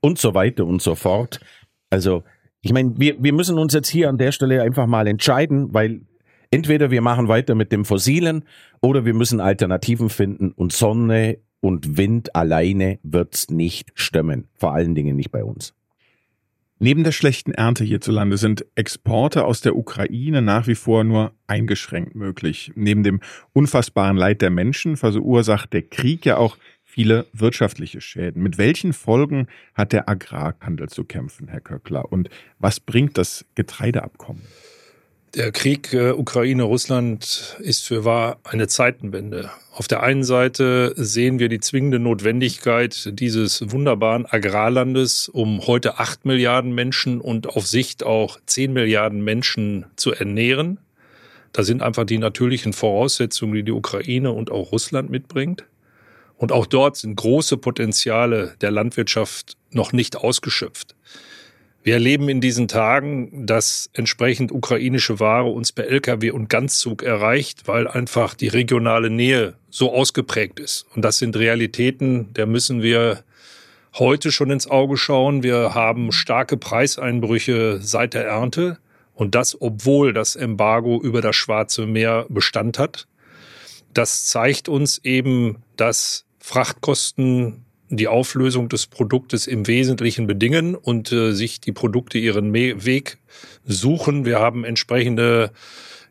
und 0.00 0.18
so 0.18 0.34
weiter 0.34 0.66
und 0.66 0.82
so 0.82 0.96
fort. 0.96 1.40
Also, 1.88 2.22
ich 2.60 2.74
meine, 2.74 2.92
wir, 2.98 3.16
wir 3.22 3.32
müssen 3.32 3.58
uns 3.58 3.72
jetzt 3.72 3.88
hier 3.88 4.10
an 4.10 4.18
der 4.18 4.32
Stelle 4.32 4.60
einfach 4.60 4.86
mal 4.86 5.06
entscheiden, 5.06 5.72
weil 5.72 6.02
entweder 6.50 6.90
wir 6.90 7.00
machen 7.00 7.26
weiter 7.26 7.54
mit 7.54 7.72
dem 7.72 7.86
Fossilen 7.86 8.44
oder 8.82 9.06
wir 9.06 9.14
müssen 9.14 9.40
Alternativen 9.40 10.10
finden 10.10 10.52
und 10.52 10.74
Sonne 10.74 11.38
und 11.62 11.96
Wind 11.96 12.34
alleine 12.34 12.98
wird's 13.02 13.48
nicht 13.48 13.92
stimmen. 13.94 14.48
Vor 14.56 14.74
allen 14.74 14.94
Dingen 14.94 15.16
nicht 15.16 15.30
bei 15.30 15.44
uns. 15.44 15.74
Neben 16.80 17.04
der 17.04 17.12
schlechten 17.12 17.52
Ernte 17.52 17.84
hierzulande 17.84 18.36
sind 18.36 18.66
Exporte 18.74 19.44
aus 19.44 19.60
der 19.60 19.76
Ukraine 19.76 20.42
nach 20.42 20.66
wie 20.66 20.74
vor 20.74 21.04
nur 21.04 21.32
eingeschränkt 21.46 22.16
möglich. 22.16 22.72
Neben 22.74 23.04
dem 23.04 23.20
unfassbaren 23.52 24.16
Leid 24.16 24.42
der 24.42 24.50
Menschen 24.50 24.96
verursacht 24.96 25.72
der 25.72 25.82
Krieg 25.82 26.26
ja 26.26 26.38
auch 26.38 26.58
viele 26.82 27.26
wirtschaftliche 27.32 28.00
Schäden. 28.00 28.42
Mit 28.42 28.58
welchen 28.58 28.92
Folgen 28.92 29.46
hat 29.74 29.92
der 29.92 30.08
Agrarhandel 30.08 30.88
zu 30.88 31.04
kämpfen, 31.04 31.46
Herr 31.46 31.60
Köckler? 31.60 32.10
Und 32.10 32.28
was 32.58 32.80
bringt 32.80 33.16
das 33.16 33.46
Getreideabkommen? 33.54 34.42
Der 35.34 35.50
Krieg 35.50 35.94
äh, 35.94 36.10
Ukraine-Russland 36.10 37.56
ist 37.60 37.86
für 37.86 38.04
wahr 38.04 38.38
eine 38.44 38.68
Zeitenwende. 38.68 39.50
Auf 39.72 39.88
der 39.88 40.02
einen 40.02 40.24
Seite 40.24 40.92
sehen 40.94 41.38
wir 41.38 41.48
die 41.48 41.58
zwingende 41.58 41.98
Notwendigkeit 41.98 43.18
dieses 43.18 43.72
wunderbaren 43.72 44.26
Agrarlandes, 44.26 45.30
um 45.30 45.66
heute 45.66 45.98
acht 45.98 46.26
Milliarden 46.26 46.74
Menschen 46.74 47.18
und 47.18 47.46
auf 47.46 47.66
Sicht 47.66 48.04
auch 48.04 48.38
zehn 48.44 48.74
Milliarden 48.74 49.24
Menschen 49.24 49.86
zu 49.96 50.12
ernähren. 50.12 50.76
Da 51.54 51.62
sind 51.62 51.80
einfach 51.80 52.04
die 52.04 52.18
natürlichen 52.18 52.74
Voraussetzungen, 52.74 53.54
die 53.54 53.62
die 53.62 53.72
Ukraine 53.72 54.32
und 54.32 54.50
auch 54.50 54.70
Russland 54.70 55.08
mitbringt. 55.08 55.64
Und 56.36 56.52
auch 56.52 56.66
dort 56.66 56.98
sind 56.98 57.16
große 57.16 57.56
Potenziale 57.56 58.54
der 58.60 58.70
Landwirtschaft 58.70 59.56
noch 59.70 59.94
nicht 59.94 60.14
ausgeschöpft. 60.14 60.94
Wir 61.84 61.94
erleben 61.94 62.28
in 62.28 62.40
diesen 62.40 62.68
Tagen, 62.68 63.44
dass 63.46 63.90
entsprechend 63.92 64.52
ukrainische 64.52 65.18
Ware 65.18 65.50
uns 65.50 65.72
per 65.72 65.88
Lkw 65.88 66.30
und 66.30 66.48
Ganzzug 66.48 67.02
erreicht, 67.02 67.66
weil 67.66 67.88
einfach 67.88 68.34
die 68.34 68.46
regionale 68.46 69.10
Nähe 69.10 69.54
so 69.68 69.92
ausgeprägt 69.92 70.60
ist. 70.60 70.86
Und 70.94 71.02
das 71.04 71.18
sind 71.18 71.36
Realitäten, 71.36 72.32
der 72.34 72.46
müssen 72.46 72.82
wir 72.82 73.24
heute 73.94 74.30
schon 74.30 74.52
ins 74.52 74.70
Auge 74.70 74.96
schauen. 74.96 75.42
Wir 75.42 75.74
haben 75.74 76.12
starke 76.12 76.56
Preiseinbrüche 76.56 77.80
seit 77.82 78.14
der 78.14 78.26
Ernte 78.26 78.78
und 79.14 79.34
das, 79.34 79.60
obwohl 79.60 80.12
das 80.12 80.36
Embargo 80.36 81.00
über 81.02 81.20
das 81.20 81.34
Schwarze 81.34 81.86
Meer 81.86 82.26
Bestand 82.28 82.78
hat. 82.78 83.08
Das 83.92 84.26
zeigt 84.26 84.68
uns 84.68 84.98
eben, 84.98 85.56
dass 85.76 86.26
Frachtkosten 86.38 87.61
die 87.96 88.08
Auflösung 88.08 88.68
des 88.68 88.86
Produktes 88.86 89.46
im 89.46 89.66
Wesentlichen 89.66 90.26
bedingen 90.26 90.74
und 90.74 91.12
äh, 91.12 91.32
sich 91.32 91.60
die 91.60 91.72
Produkte 91.72 92.18
ihren 92.18 92.50
Me 92.50 92.84
Weg 92.84 93.18
suchen. 93.64 94.24
Wir 94.24 94.38
haben 94.38 94.64
entsprechende 94.64 95.50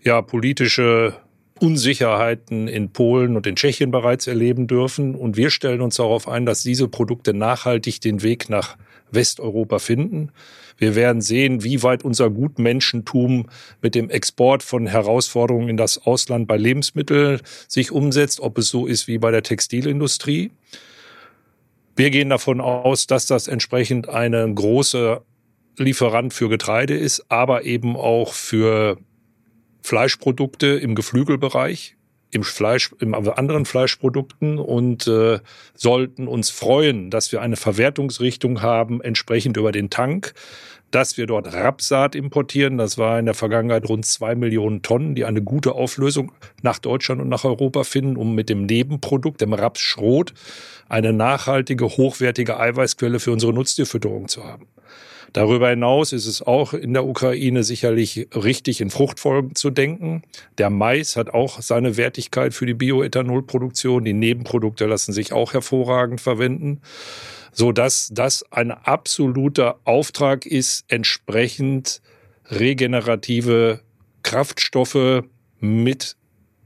ja, 0.04 0.22
politische 0.22 1.16
Unsicherheiten 1.60 2.68
in 2.68 2.90
Polen 2.90 3.36
und 3.36 3.46
in 3.46 3.56
Tschechien 3.56 3.92
bereits 3.92 4.28
erleben 4.28 4.68
dürfen. 4.68 5.16
Und 5.16 5.38
wir 5.38 5.52
stellen 5.52 5.82
uns 5.82 5.98
darauf 5.98 6.28
ein, 6.28 6.46
dass 6.46 6.64
diese 6.64 6.88
Produkte 6.88 7.34
nachhaltig 7.34 8.02
den 8.02 8.24
Weg 8.24 8.50
nach 8.50 8.78
Westeuropa 9.12 9.80
finden. 9.80 10.32
Wir 10.78 10.96
werden 10.96 11.22
sehen, 11.22 11.64
wie 11.64 11.84
weit 11.84 12.04
unser 12.04 12.32
Gutmenschentum 12.32 13.48
mit 13.82 13.94
dem 13.94 14.10
Export 14.10 14.64
von 14.64 14.88
Herausforderungen 14.88 15.70
in 15.70 15.78
das 15.78 16.00
Ausland 16.00 16.48
bei 16.48 16.58
Lebensmitteln 16.58 17.40
sich 17.68 17.92
umsetzt, 17.92 18.40
ob 18.40 18.58
es 18.58 18.70
so 18.70 18.88
ist 18.88 19.08
wie 19.08 19.20
bei 19.20 19.30
der 19.30 19.44
Textilindustrie. 19.44 20.50
Wir 21.96 22.10
gehen 22.10 22.30
davon 22.30 22.62
aus, 22.62 23.08
dass 23.08 23.26
das 23.26 23.48
entsprechend 23.48 24.10
eine 24.10 24.52
große 24.54 25.22
Lieferant 25.78 26.34
für 26.34 26.50
Getreide 26.50 26.96
ist, 26.98 27.26
aber 27.30 27.64
eben 27.64 27.96
auch 27.96 28.34
für 28.34 28.98
Fleischprodukte 29.82 30.68
im 30.68 30.96
Geflügelbereich. 30.96 31.96
im 32.34 32.44
Fleisch, 32.44 32.92
im 33.00 33.14
anderen 33.14 33.66
Fleischprodukten 33.66 34.58
und 34.58 35.06
äh, 35.06 35.40
sollten 35.74 36.28
uns 36.28 36.50
freuen, 36.50 37.10
dass 37.10 37.32
wir 37.34 37.42
eine 37.42 37.58
Verwertungsrichtung 37.58 38.62
haben, 38.62 39.02
entsprechend 39.02 39.58
über 39.58 39.74
den 39.74 39.90
Tank, 39.90 40.34
dass 40.92 41.18
wir 41.18 41.26
dort 41.26 41.54
Rapsaat 41.54 42.16
importieren. 42.16 42.78
Das 42.78 42.98
war 42.98 43.18
in 43.18 43.26
der 43.26 43.34
Vergangenheit 43.34 43.88
rund 43.90 44.06
zwei 44.06 44.36
Millionen 44.36 44.82
Tonnen, 44.82 45.16
die 45.16 45.26
eine 45.26 45.42
gute 45.42 45.74
Auflösung 45.74 46.32
nach 46.62 46.80
Deutschland 46.80 47.22
und 47.22 47.30
nach 47.30 47.46
Europa 47.46 47.84
finden, 47.84 48.18
um 48.18 48.36
mit 48.36 48.50
dem 48.50 48.66
Nebenprodukt, 48.66 49.42
dem 49.42 49.54
Rapsschrot, 49.54 50.34
eine 50.90 51.14
nachhaltige, 51.14 51.86
hochwertige 51.86 52.60
Eiweißquelle 52.60 53.20
für 53.20 53.32
unsere 53.32 53.54
Nutztierfütterung 53.54 54.28
zu 54.28 54.44
haben. 54.44 54.68
Darüber 55.34 55.70
hinaus 55.70 56.12
ist 56.12 56.26
es 56.26 56.42
auch 56.42 56.74
in 56.74 56.94
der 56.94 57.06
Ukraine 57.06 57.64
sicherlich 57.64 58.28
richtig, 58.36 58.82
in 58.82 58.90
Fruchtfolgen 58.90 59.56
zu 59.56 59.70
denken. 59.70 60.24
Der 60.58 60.70
Mais 60.70 61.16
hat 61.16 61.34
auch 61.34 61.62
seine 61.62 61.96
Wertigkeit 61.96 62.54
für 62.54 62.66
die 62.66 62.74
Bioethanolproduktion. 62.74 64.04
Die 64.04 64.14
Nebenprodukte 64.14 64.88
lassen 64.88 65.14
sich 65.14 65.32
auch 65.32 65.54
hervorragend 65.54 66.20
verwenden, 66.20 66.82
so 67.52 67.72
dass 67.72 68.10
das 68.14 68.44
ein 68.52 68.72
absoluter 68.72 69.80
Auftrag 69.84 70.46
ist, 70.46 70.86
entsprechend 70.88 72.02
regenerative 72.50 73.82
Kraftstoffe 74.24 75.24
mit 75.60 76.16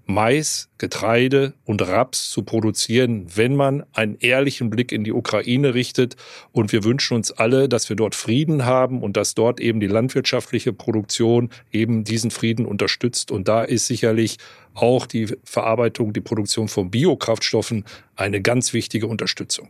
Mais, 0.08 0.70
Getreide 0.78 1.56
und 1.64 1.82
Raps 1.82 2.30
zu 2.30 2.44
produzieren, 2.44 3.26
wenn 3.36 3.56
man 3.56 3.86
einen 3.94 4.18
ehrlichen 4.20 4.70
Blick 4.70 4.92
in 4.92 5.04
die 5.04 5.12
Ukraine 5.12 5.74
richtet. 5.74 6.16
Und 6.52 6.72
wir 6.72 6.84
wünschen 6.84 7.16
uns 7.16 7.32
alle, 7.32 7.68
dass 7.68 7.90
wir 7.90 7.96
dort 7.96 8.14
Frieden 8.14 8.66
haben 8.66 9.02
und 9.02 9.18
dass 9.18 9.34
dort 9.34 9.60
eben 9.60 9.80
die 9.80 9.88
landwirtschaftliche 9.88 10.74
Produktion 10.74 11.50
eben 11.72 12.04
diesen 12.04 12.30
Frieden 12.30 12.68
unterstützt. 12.68 13.32
Und 13.32 13.48
da 13.48 13.64
ist 13.64 13.88
sicherlich 13.88 14.38
auch 14.76 15.08
die 15.08 15.28
Verarbeitung, 15.44 16.14
die 16.14 16.22
Produktion 16.22 16.68
von 16.68 16.92
Biokraftstoffen 16.92 17.84
eine 18.16 18.42
ganz 18.42 18.74
wichtige 18.74 19.08
Unterstützung. 19.08 19.70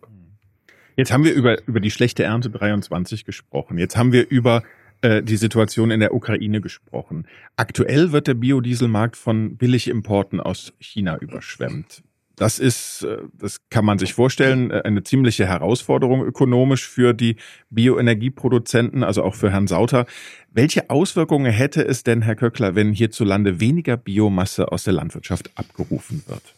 Jetzt 0.96 1.12
haben 1.12 1.24
wir 1.24 1.34
über, 1.34 1.66
über 1.68 1.80
die 1.80 1.92
schlechte 1.92 2.24
Ernte 2.24 2.50
23 2.50 3.26
gesprochen. 3.26 3.78
Jetzt 3.78 3.98
haben 3.98 4.12
wir 4.12 4.30
über 4.30 4.64
äh, 5.02 5.22
die 5.22 5.38
Situation 5.38 5.92
in 5.92 6.00
der 6.00 6.14
Ukraine 6.14 6.62
gesprochen. 6.62 7.28
Aktuell 7.58 8.12
wird 8.12 8.28
der 8.28 8.34
Biodieselmarkt 8.36 9.18
von 9.18 9.58
Billigimporten 9.58 10.40
aus 10.40 10.74
China 10.80 11.18
überschwemmt. 11.18 12.02
Das 12.36 12.60
ist, 12.60 13.04
äh, 13.04 13.18
das 13.34 13.70
kann 13.70 13.86
man 13.86 14.00
sich 14.00 14.14
vorstellen, 14.14 14.72
äh, 14.72 14.82
eine 14.84 15.04
ziemliche 15.04 15.46
Herausforderung 15.46 16.24
ökonomisch 16.24 16.88
für 16.88 17.14
die 17.14 17.38
Bioenergieproduzenten, 17.70 19.04
also 19.04 19.24
auch 19.24 19.36
für 19.36 19.52
Herrn 19.52 19.68
Sauter. 19.68 20.06
Welche 20.52 20.90
Auswirkungen 20.90 21.52
hätte 21.52 21.86
es 21.86 22.04
denn, 22.04 22.22
Herr 22.22 22.36
Köckler, 22.36 22.76
wenn 22.76 22.94
hierzulande 22.94 23.60
weniger 23.60 23.98
Biomasse 23.98 24.72
aus 24.72 24.84
der 24.84 24.94
Landwirtschaft 24.94 25.52
abgerufen 25.56 26.24
wird? 26.28 26.56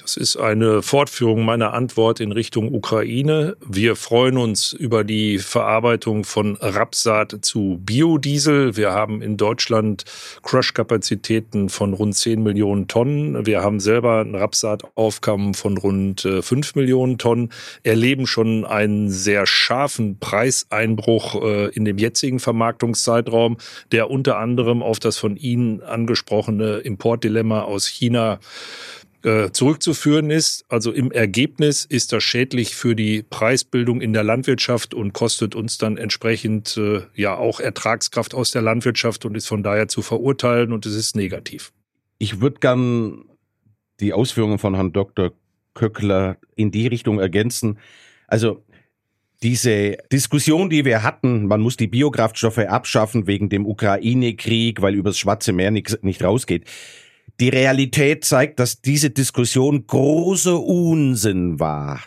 Das 0.00 0.16
ist 0.16 0.36
eine 0.36 0.82
Fortführung 0.82 1.44
meiner 1.44 1.74
Antwort 1.74 2.20
in 2.20 2.32
Richtung 2.32 2.72
Ukraine. 2.72 3.56
Wir 3.60 3.96
freuen 3.96 4.38
uns 4.38 4.72
über 4.72 5.04
die 5.04 5.38
Verarbeitung 5.38 6.24
von 6.24 6.56
Rapsaat 6.56 7.38
zu 7.42 7.78
Biodiesel. 7.84 8.76
Wir 8.76 8.92
haben 8.92 9.20
in 9.20 9.36
Deutschland 9.36 10.04
Crush-Kapazitäten 10.42 11.68
von 11.68 11.92
rund 11.92 12.14
10 12.14 12.42
Millionen 12.42 12.88
Tonnen. 12.88 13.44
Wir 13.44 13.62
haben 13.62 13.78
selber 13.78 14.20
ein 14.20 14.34
Rapsaataufkommen 14.34 15.52
von 15.52 15.76
rund 15.76 16.22
5 16.22 16.50
äh, 16.52 16.78
Millionen 16.78 17.18
Tonnen, 17.18 17.50
erleben 17.82 18.26
schon 18.26 18.64
einen 18.64 19.10
sehr 19.10 19.46
scharfen 19.46 20.18
Preiseinbruch 20.18 21.42
äh, 21.42 21.66
in 21.74 21.84
dem 21.84 21.98
jetzigen 21.98 22.40
Vermarktungszeitraum, 22.40 23.58
der 23.92 24.10
unter 24.10 24.38
anderem 24.38 24.82
auf 24.82 24.98
das 24.98 25.18
von 25.18 25.36
Ihnen 25.36 25.82
angesprochene 25.82 26.78
Importdilemma 26.78 27.62
aus 27.62 27.86
China 27.86 28.40
äh, 29.24 29.50
zurückzuführen 29.50 30.30
ist. 30.30 30.64
Also 30.68 30.92
im 30.92 31.12
Ergebnis 31.12 31.84
ist 31.84 32.12
das 32.12 32.22
schädlich 32.22 32.74
für 32.74 32.94
die 32.94 33.22
Preisbildung 33.22 34.00
in 34.00 34.12
der 34.12 34.24
Landwirtschaft 34.24 34.94
und 34.94 35.12
kostet 35.12 35.54
uns 35.54 35.78
dann 35.78 35.96
entsprechend 35.96 36.76
äh, 36.76 37.02
ja 37.14 37.36
auch 37.36 37.60
Ertragskraft 37.60 38.34
aus 38.34 38.50
der 38.50 38.62
Landwirtschaft 38.62 39.24
und 39.24 39.36
ist 39.36 39.46
von 39.46 39.62
daher 39.62 39.88
zu 39.88 40.02
verurteilen 40.02 40.72
und 40.72 40.86
es 40.86 40.94
ist 40.94 41.16
negativ. 41.16 41.72
Ich 42.18 42.40
würde 42.40 42.60
gern 42.60 43.24
die 44.00 44.12
Ausführungen 44.12 44.58
von 44.58 44.74
Herrn 44.74 44.92
Dr. 44.92 45.32
Köckler 45.74 46.36
in 46.56 46.70
die 46.70 46.86
Richtung 46.86 47.20
ergänzen. 47.20 47.78
Also 48.26 48.64
diese 49.42 49.96
Diskussion, 50.12 50.68
die 50.68 50.84
wir 50.84 51.02
hatten, 51.02 51.46
man 51.46 51.60
muss 51.60 51.76
die 51.76 51.86
Biokraftstoffe 51.86 52.58
abschaffen 52.58 53.26
wegen 53.26 53.48
dem 53.48 53.66
Ukraine-Krieg, 53.66 54.82
weil 54.82 54.94
übers 54.94 55.18
Schwarze 55.18 55.52
Meer 55.52 55.70
nicht, 55.70 56.02
nicht 56.04 56.22
rausgeht. 56.22 56.64
Die 57.40 57.48
Realität 57.48 58.24
zeigt, 58.24 58.60
dass 58.60 58.82
diese 58.82 59.10
Diskussion 59.10 59.86
großer 59.86 60.62
Unsinn 60.62 61.58
war. 61.58 62.00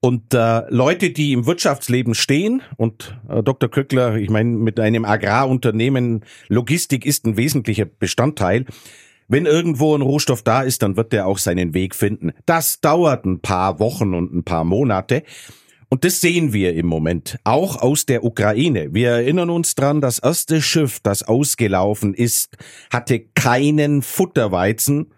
Und 0.00 0.32
äh, 0.32 0.62
Leute, 0.68 1.10
die 1.10 1.32
im 1.32 1.46
Wirtschaftsleben 1.46 2.14
stehen, 2.14 2.62
und 2.76 3.18
äh, 3.28 3.42
Dr. 3.42 3.68
Köckler, 3.68 4.14
ich 4.14 4.30
meine, 4.30 4.50
mit 4.50 4.78
einem 4.78 5.04
Agrarunternehmen, 5.04 6.24
Logistik 6.46 7.04
ist 7.04 7.26
ein 7.26 7.36
wesentlicher 7.36 7.84
Bestandteil. 7.84 8.64
Wenn 9.26 9.44
irgendwo 9.44 9.96
ein 9.96 10.02
Rohstoff 10.02 10.42
da 10.42 10.62
ist, 10.62 10.82
dann 10.82 10.96
wird 10.96 11.12
der 11.12 11.26
auch 11.26 11.38
seinen 11.38 11.74
Weg 11.74 11.96
finden. 11.96 12.32
Das 12.46 12.80
dauert 12.80 13.26
ein 13.26 13.40
paar 13.40 13.80
Wochen 13.80 14.14
und 14.14 14.32
ein 14.32 14.44
paar 14.44 14.62
Monate. 14.62 15.24
Und 15.90 16.04
das 16.04 16.20
sehen 16.20 16.52
wir 16.52 16.74
im 16.74 16.84
Moment, 16.86 17.38
auch 17.44 17.80
aus 17.80 18.04
der 18.04 18.22
Ukraine. 18.22 18.92
Wir 18.92 19.08
erinnern 19.10 19.48
uns 19.48 19.74
dran, 19.74 20.02
das 20.02 20.18
erste 20.18 20.60
Schiff, 20.60 21.00
das 21.00 21.22
ausgelaufen 21.22 22.12
ist, 22.12 22.58
hatte 22.92 23.20
keinen 23.20 24.02
Futterweizen, 24.02 25.14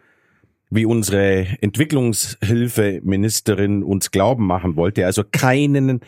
wie 0.70 0.85
unsere 0.85 1.48
Entwicklungshilfeministerin 1.61 3.83
uns 3.83 4.12
glauben 4.12 4.46
machen 4.46 4.76
wollte, 4.76 5.06
also 5.06 5.24
keinen, 5.24 6.02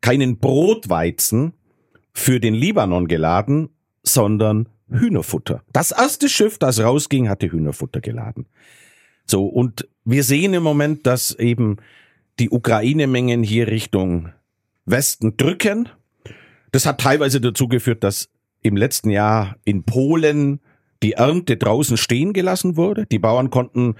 keinen 0.00 0.38
Brotweizen 0.38 1.52
für 2.12 2.40
den 2.40 2.54
Libanon 2.54 3.06
geladen, 3.06 3.68
sondern 4.02 4.68
Hühnerfutter. 4.90 5.62
Das 5.72 5.92
erste 5.92 6.28
Schiff, 6.28 6.58
das 6.58 6.80
rausging, 6.80 7.28
hatte 7.28 7.52
Hühnerfutter 7.52 8.00
geladen. 8.00 8.46
So, 9.24 9.46
und 9.46 9.86
wir 10.04 10.24
sehen 10.24 10.52
im 10.54 10.64
Moment, 10.64 11.06
dass 11.06 11.38
eben 11.38 11.76
die 12.40 12.50
Ukraine-Mengen 12.50 13.42
hier 13.42 13.68
Richtung 13.68 14.30
Westen 14.86 15.36
drücken. 15.36 15.88
Das 16.72 16.86
hat 16.86 17.00
teilweise 17.00 17.40
dazu 17.40 17.68
geführt, 17.68 18.02
dass 18.02 18.30
im 18.62 18.76
letzten 18.76 19.10
Jahr 19.10 19.56
in 19.64 19.84
Polen 19.84 20.60
die 21.02 21.12
Ernte 21.12 21.56
draußen 21.56 21.96
stehen 21.96 22.32
gelassen 22.32 22.76
wurde. 22.76 23.06
Die 23.06 23.18
Bauern 23.18 23.50
konnten 23.50 23.94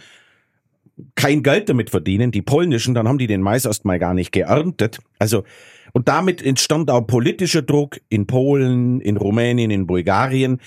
kein 1.14 1.42
Geld 1.42 1.68
damit 1.68 1.90
verdienen, 1.90 2.31
die 2.31 2.42
polnischen, 2.42 2.94
dann 2.94 3.09
haben 3.09 3.18
die 3.18 3.26
den 3.26 3.40
Mais 3.40 3.64
erst 3.64 3.85
mal 3.85 3.98
gar 3.98 4.14
nicht 4.14 4.33
geerntet. 4.33 4.98
Also, 5.18 5.44
und 5.92 6.09
damit 6.09 6.42
entstand 6.42 6.90
auch 6.90 7.07
politischer 7.07 7.62
Druck 7.62 8.00
in 8.09 8.26
Polen, 8.26 9.00
in 9.00 9.16
Rumänien, 9.16 9.70
in 9.70 9.87
Bulgarien. 9.87 10.61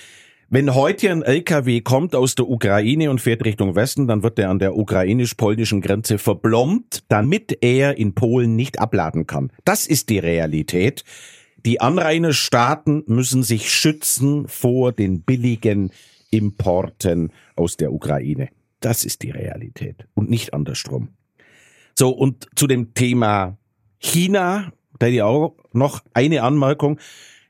Wenn 0.54 0.76
heute 0.76 1.10
ein 1.10 1.24
LKW 1.24 1.82
kommt 1.82 2.14
aus 2.14 2.36
der 2.36 2.48
Ukraine 2.48 3.10
und 3.10 3.20
fährt 3.20 3.44
Richtung 3.44 3.74
Westen, 3.74 4.08
dann 4.08 4.22
wird 4.22 4.38
er 4.38 4.52
an 4.52 4.60
der 4.60 4.78
ukrainisch-polnischen 4.78 5.82
Grenze 5.82 6.20
verblombt, 6.20 7.06
damit 7.08 7.58
er 7.62 7.98
in 7.98 8.14
Polen 8.14 8.56
nicht 8.56 8.78
abladen 8.78 9.26
kann. 9.26 9.52
Das 9.66 9.88
ist 9.88 10.10
die 10.10 10.20
Realität. 10.20 11.06
Die 11.66 11.82
Anrainerstaaten 11.82 13.04
müssen 13.08 13.42
sich 13.42 13.74
schützen 13.74 14.48
vor 14.48 14.92
den 14.92 15.24
billigen 15.24 15.92
Importen 16.30 17.32
aus 17.56 17.76
der 17.76 17.92
Ukraine. 17.92 18.50
Das 18.80 19.06
ist 19.06 19.24
die 19.24 19.32
Realität 19.32 20.06
und 20.14 20.30
nicht 20.30 20.54
andersrum. 20.54 21.10
So, 21.98 22.10
und 22.12 22.48
zu 22.56 22.68
dem 22.68 22.94
Thema 22.94 23.58
China, 23.98 24.72
da 25.00 25.08
hätte 25.08 25.16
ich 25.16 25.24
auch 25.24 25.56
noch 25.72 26.04
eine 26.14 26.44
Anmerkung. 26.44 27.00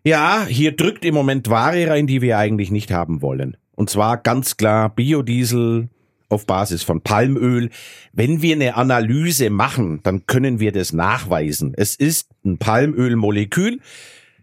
Ja, 0.06 0.46
hier 0.46 0.76
drückt 0.76 1.06
im 1.06 1.14
Moment 1.14 1.50
Ware 1.50 1.88
rein, 1.88 2.08
die 2.08 2.22
wir 2.22 2.38
eigentlich 2.38 2.72
nicht 2.72 2.92
haben 2.92 3.22
wollen. 3.22 3.56
Und 3.76 3.90
zwar 3.90 4.18
ganz 4.18 4.58
klar 4.58 4.90
Biodiesel 4.94 5.88
auf 6.28 6.46
Basis 6.46 6.84
von 6.84 7.02
Palmöl. 7.02 7.70
Wenn 8.12 8.42
wir 8.42 8.56
eine 8.56 8.76
Analyse 8.76 9.50
machen, 9.50 10.02
dann 10.04 10.26
können 10.26 10.60
wir 10.60 10.74
das 10.74 10.92
nachweisen. 10.92 11.74
Es 11.78 11.96
ist 11.96 12.30
ein 12.44 12.58
Palmölmolekül. 12.58 13.80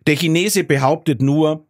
Der 0.07 0.16
Chinese 0.16 0.64
behauptet 0.64 1.20
nur, 1.20 1.66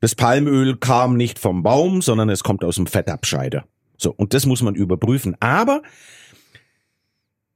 das 0.00 0.14
Palmöl 0.14 0.76
kam 0.76 1.16
nicht 1.16 1.38
vom 1.38 1.62
Baum, 1.62 2.00
sondern 2.00 2.30
es 2.30 2.42
kommt 2.42 2.64
aus 2.64 2.76
dem 2.76 2.86
Fettabscheider. 2.86 3.66
So, 3.98 4.10
und 4.10 4.32
das 4.32 4.46
muss 4.46 4.62
man 4.62 4.74
überprüfen. 4.74 5.36
Aber 5.40 5.82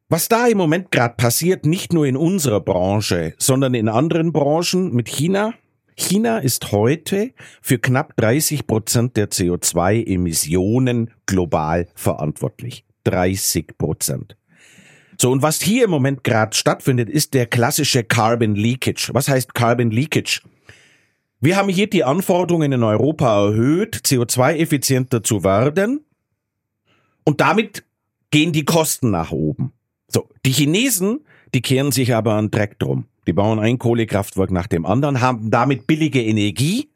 was 0.08 0.28
da 0.28 0.46
im 0.48 0.58
Moment 0.58 0.90
gerade 0.90 1.14
passiert, 1.16 1.64
nicht 1.64 1.94
nur 1.94 2.04
in 2.04 2.18
unserer 2.18 2.60
Branche, 2.60 3.32
sondern 3.38 3.72
in 3.72 3.88
anderen 3.88 4.32
Branchen 4.32 4.92
mit 4.92 5.08
China, 5.08 5.54
China 5.96 6.38
ist 6.38 6.72
heute 6.72 7.32
für 7.60 7.78
knapp 7.78 8.16
30 8.16 8.66
Prozent 8.66 9.16
der 9.16 9.30
CO2-Emissionen 9.30 11.10
global 11.26 11.88
verantwortlich. 11.94 12.84
30 13.04 13.76
Prozent. 13.78 14.36
So, 15.20 15.30
und 15.30 15.42
was 15.42 15.60
hier 15.60 15.84
im 15.84 15.90
Moment 15.90 16.24
gerade 16.24 16.56
stattfindet, 16.56 17.08
ist 17.08 17.34
der 17.34 17.46
klassische 17.46 18.02
Carbon 18.04 18.54
Leakage. 18.54 19.10
Was 19.12 19.28
heißt 19.28 19.54
Carbon 19.54 19.90
Leakage? 19.90 20.40
Wir 21.40 21.56
haben 21.56 21.68
hier 21.68 21.90
die 21.90 22.04
Anforderungen 22.04 22.72
in 22.72 22.82
Europa 22.82 23.46
erhöht, 23.46 23.96
CO2-effizienter 23.96 25.22
zu 25.22 25.44
werden. 25.44 26.04
Und 27.24 27.40
damit 27.40 27.84
gehen 28.30 28.52
die 28.52 28.64
Kosten 28.64 29.10
nach 29.10 29.32
oben. 29.32 29.72
So, 30.08 30.28
die 30.44 30.52
Chinesen, 30.52 31.24
die 31.54 31.62
kehren 31.62 31.92
sich 31.92 32.14
aber 32.14 32.34
an 32.34 32.50
Dreck 32.50 32.78
drum. 32.78 33.06
Die 33.26 33.32
bauen 33.32 33.58
ein 33.60 33.78
Kohlekraftwerk 33.78 34.50
nach 34.50 34.66
dem 34.66 34.84
anderen, 34.84 35.20
haben 35.20 35.50
damit 35.50 35.86
billige 35.86 36.22
Energie. 36.22 36.90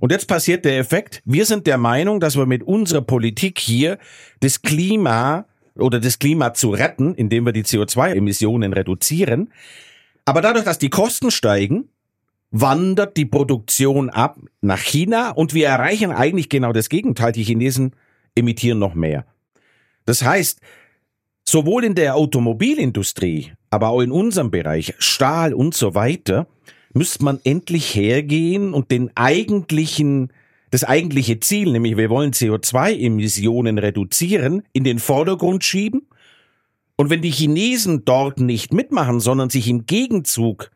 Und 0.00 0.12
jetzt 0.12 0.26
passiert 0.26 0.64
der 0.64 0.78
Effekt, 0.78 1.22
wir 1.24 1.44
sind 1.46 1.66
der 1.66 1.78
Meinung, 1.78 2.20
dass 2.20 2.36
wir 2.36 2.46
mit 2.46 2.62
unserer 2.62 3.02
Politik 3.02 3.58
hier 3.58 3.98
das 4.40 4.62
Klima 4.62 5.46
oder 5.76 6.00
das 6.00 6.18
Klima 6.18 6.54
zu 6.54 6.70
retten, 6.70 7.14
indem 7.14 7.46
wir 7.46 7.52
die 7.52 7.64
CO2-Emissionen 7.64 8.72
reduzieren. 8.72 9.52
Aber 10.24 10.40
dadurch, 10.40 10.64
dass 10.64 10.78
die 10.78 10.90
Kosten 10.90 11.30
steigen, 11.30 11.88
wandert 12.50 13.16
die 13.16 13.26
Produktion 13.26 14.10
ab 14.10 14.38
nach 14.60 14.80
China 14.80 15.30
und 15.30 15.54
wir 15.54 15.68
erreichen 15.68 16.12
eigentlich 16.12 16.48
genau 16.48 16.72
das 16.72 16.88
Gegenteil. 16.88 17.32
Die 17.32 17.44
Chinesen 17.44 17.94
emittieren 18.34 18.78
noch 18.78 18.94
mehr. 18.94 19.26
Das 20.06 20.24
heißt, 20.24 20.60
sowohl 21.44 21.84
in 21.84 21.94
der 21.94 22.16
Automobilindustrie, 22.16 23.52
aber 23.70 23.88
auch 23.88 24.00
in 24.00 24.12
unserem 24.12 24.50
Bereich, 24.50 24.94
Stahl 24.98 25.54
und 25.54 25.74
so 25.74 25.94
weiter, 25.94 26.46
müsste 26.94 27.24
man 27.24 27.40
endlich 27.44 27.94
hergehen 27.94 28.74
und 28.74 28.90
den 28.90 29.10
eigentlichen, 29.16 30.32
das 30.70 30.84
eigentliche 30.84 31.40
Ziel, 31.40 31.72
nämlich 31.72 31.96
wir 31.96 32.10
wollen 32.10 32.32
CO2-Emissionen 32.32 33.78
reduzieren, 33.78 34.62
in 34.72 34.84
den 34.84 34.98
Vordergrund 34.98 35.64
schieben. 35.64 36.06
Und 36.96 37.10
wenn 37.10 37.22
die 37.22 37.30
Chinesen 37.30 38.04
dort 38.04 38.40
nicht 38.40 38.72
mitmachen, 38.72 39.20
sondern 39.20 39.50
sich 39.50 39.68
im 39.68 39.86
Gegenzug 39.86 40.70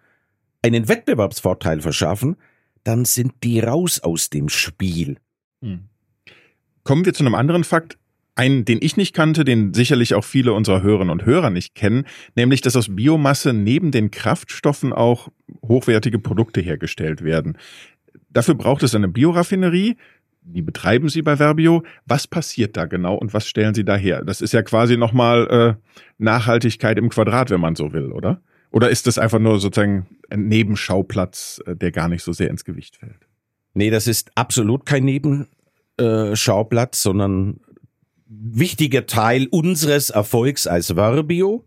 einen 0.62 0.88
Wettbewerbsvorteil 0.88 1.80
verschaffen, 1.80 2.36
dann 2.84 3.04
sind 3.04 3.32
die 3.42 3.60
raus 3.60 4.00
aus 4.00 4.30
dem 4.30 4.48
Spiel. 4.48 5.16
Hm. 5.62 5.88
Kommen 6.84 7.04
wir 7.04 7.14
zu 7.14 7.24
einem 7.24 7.34
anderen 7.34 7.64
Fakt, 7.64 7.98
einen, 8.34 8.64
den 8.64 8.78
ich 8.80 8.96
nicht 8.96 9.14
kannte, 9.14 9.44
den 9.44 9.74
sicherlich 9.74 10.14
auch 10.14 10.24
viele 10.24 10.52
unserer 10.52 10.82
Hörerinnen 10.82 11.10
und 11.10 11.26
Hörer 11.26 11.50
nicht 11.50 11.74
kennen, 11.74 12.06
nämlich, 12.34 12.60
dass 12.62 12.76
aus 12.76 12.94
Biomasse 12.94 13.52
neben 13.52 13.90
den 13.90 14.10
Kraftstoffen 14.10 14.92
auch 14.92 15.28
hochwertige 15.66 16.18
Produkte 16.18 16.60
hergestellt 16.60 17.22
werden. 17.22 17.58
Dafür 18.30 18.54
braucht 18.54 18.82
es 18.82 18.94
eine 18.94 19.08
Bioraffinerie. 19.08 19.96
Die 20.44 20.62
betreiben 20.62 21.08
Sie 21.08 21.22
bei 21.22 21.36
Verbio. 21.36 21.84
Was 22.06 22.26
passiert 22.26 22.76
da 22.76 22.86
genau 22.86 23.14
und 23.14 23.32
was 23.32 23.46
stellen 23.46 23.74
Sie 23.74 23.84
da 23.84 23.94
her? 23.96 24.24
Das 24.24 24.40
ist 24.40 24.52
ja 24.52 24.62
quasi 24.62 24.96
nochmal 24.96 25.46
äh, 25.48 25.74
Nachhaltigkeit 26.18 26.98
im 26.98 27.10
Quadrat, 27.10 27.50
wenn 27.50 27.60
man 27.60 27.76
so 27.76 27.92
will, 27.92 28.10
oder? 28.10 28.40
Oder 28.72 28.90
ist 28.90 29.06
das 29.06 29.18
einfach 29.18 29.38
nur 29.38 29.60
sozusagen 29.60 30.06
ein 30.30 30.48
Nebenschauplatz, 30.48 31.62
äh, 31.66 31.76
der 31.76 31.92
gar 31.92 32.08
nicht 32.08 32.24
so 32.24 32.32
sehr 32.32 32.48
ins 32.50 32.64
Gewicht 32.64 32.96
fällt? 32.96 33.28
Nee, 33.74 33.90
das 33.90 34.06
ist 34.08 34.32
absolut 34.34 34.84
kein 34.84 35.04
Nebenschauplatz, 35.04 37.02
sondern 37.02 37.60
wichtiger 38.40 39.06
Teil 39.06 39.46
unseres 39.50 40.10
Erfolgs 40.10 40.66
als 40.66 40.94
Verbio 40.94 41.64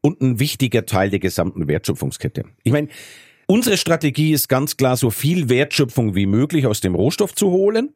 und 0.00 0.20
ein 0.20 0.38
wichtiger 0.38 0.86
Teil 0.86 1.10
der 1.10 1.18
gesamten 1.18 1.66
Wertschöpfungskette. 1.66 2.44
Ich 2.62 2.72
meine, 2.72 2.88
unsere 3.46 3.76
Strategie 3.76 4.32
ist 4.32 4.48
ganz 4.48 4.76
klar, 4.76 4.96
so 4.96 5.10
viel 5.10 5.48
Wertschöpfung 5.48 6.14
wie 6.14 6.26
möglich 6.26 6.66
aus 6.66 6.80
dem 6.80 6.94
Rohstoff 6.94 7.34
zu 7.34 7.50
holen. 7.50 7.94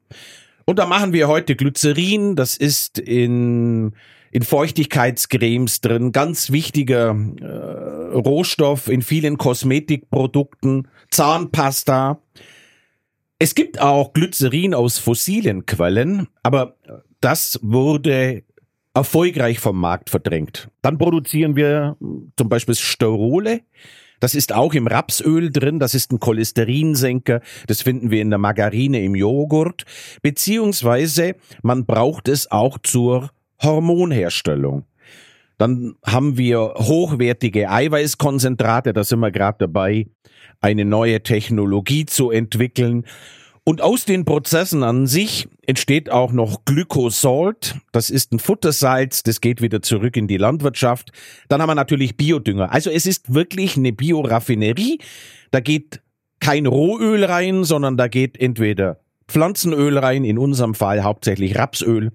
Und 0.64 0.78
da 0.78 0.86
machen 0.86 1.12
wir 1.12 1.28
heute 1.28 1.56
Glycerin, 1.56 2.36
das 2.36 2.56
ist 2.56 2.98
in, 2.98 3.92
in 4.30 4.42
Feuchtigkeitscremes 4.42 5.80
drin, 5.80 6.12
ganz 6.12 6.50
wichtiger 6.50 7.16
äh, 7.40 8.16
Rohstoff 8.16 8.88
in 8.88 9.02
vielen 9.02 9.38
Kosmetikprodukten, 9.38 10.88
Zahnpasta. 11.10 12.20
Es 13.38 13.54
gibt 13.54 13.80
auch 13.80 14.12
Glycerin 14.12 14.74
aus 14.74 14.98
fossilen 14.98 15.64
Quellen, 15.64 16.28
aber 16.42 16.76
das 17.20 17.58
wurde 17.62 18.42
erfolgreich 18.94 19.60
vom 19.60 19.78
Markt 19.78 20.10
verdrängt. 20.10 20.68
Dann 20.82 20.98
produzieren 20.98 21.56
wir 21.56 21.96
zum 22.36 22.48
Beispiel 22.48 22.74
Sterole. 22.74 23.60
Das 24.20 24.34
ist 24.34 24.52
auch 24.52 24.74
im 24.74 24.88
Rapsöl 24.88 25.52
drin, 25.52 25.78
das 25.78 25.94
ist 25.94 26.12
ein 26.12 26.18
Cholesterinsenker, 26.18 27.40
das 27.68 27.82
finden 27.82 28.10
wir 28.10 28.20
in 28.20 28.30
der 28.30 28.40
Margarine, 28.40 29.00
im 29.04 29.14
Joghurt, 29.14 29.84
beziehungsweise 30.22 31.36
man 31.62 31.86
braucht 31.86 32.26
es 32.26 32.50
auch 32.50 32.78
zur 32.82 33.30
Hormonherstellung. 33.62 34.84
Dann 35.56 35.94
haben 36.04 36.36
wir 36.36 36.74
hochwertige 36.78 37.70
Eiweißkonzentrate, 37.70 38.92
da 38.92 39.04
sind 39.04 39.20
wir 39.20 39.30
gerade 39.30 39.58
dabei, 39.58 40.06
eine 40.60 40.84
neue 40.84 41.22
Technologie 41.22 42.06
zu 42.06 42.30
entwickeln. 42.30 43.04
Und 43.68 43.82
aus 43.82 44.06
den 44.06 44.24
Prozessen 44.24 44.82
an 44.82 45.06
sich 45.06 45.46
entsteht 45.66 46.10
auch 46.10 46.32
noch 46.32 46.64
Glykosalt. 46.64 47.76
Das 47.92 48.08
ist 48.08 48.32
ein 48.32 48.38
Futtersalz, 48.38 49.22
das 49.24 49.42
geht 49.42 49.60
wieder 49.60 49.82
zurück 49.82 50.16
in 50.16 50.26
die 50.26 50.38
Landwirtschaft. 50.38 51.12
Dann 51.50 51.60
haben 51.60 51.68
wir 51.68 51.74
natürlich 51.74 52.16
Biodünger. 52.16 52.72
Also 52.72 52.88
es 52.88 53.04
ist 53.04 53.34
wirklich 53.34 53.76
eine 53.76 53.92
Bioraffinerie. 53.92 55.00
Da 55.50 55.60
geht 55.60 56.00
kein 56.40 56.64
Rohöl 56.64 57.22
rein, 57.24 57.62
sondern 57.64 57.98
da 57.98 58.08
geht 58.08 58.40
entweder 58.40 59.00
Pflanzenöl 59.28 59.98
rein, 59.98 60.24
in 60.24 60.38
unserem 60.38 60.72
Fall 60.72 61.02
hauptsächlich 61.02 61.58
Rapsöl, 61.58 62.12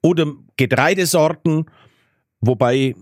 oder 0.00 0.32
Getreidesorten, 0.56 1.66
wobei 2.40 2.94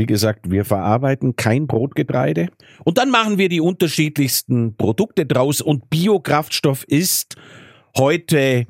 wie 0.00 0.06
gesagt, 0.06 0.50
wir 0.50 0.64
verarbeiten 0.64 1.36
kein 1.36 1.66
Brotgetreide. 1.66 2.48
Und 2.84 2.96
dann 2.96 3.10
machen 3.10 3.36
wir 3.36 3.50
die 3.50 3.60
unterschiedlichsten 3.60 4.74
Produkte 4.74 5.26
draus. 5.26 5.60
Und 5.60 5.90
Biokraftstoff 5.90 6.84
ist 6.84 7.36
heute 7.94 8.66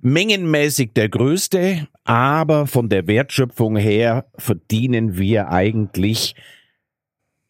mengenmäßig 0.00 0.92
der 0.94 1.08
größte, 1.08 1.86
aber 2.02 2.66
von 2.66 2.88
der 2.88 3.06
Wertschöpfung 3.06 3.76
her 3.76 4.26
verdienen 4.36 5.16
wir 5.16 5.50
eigentlich 5.50 6.34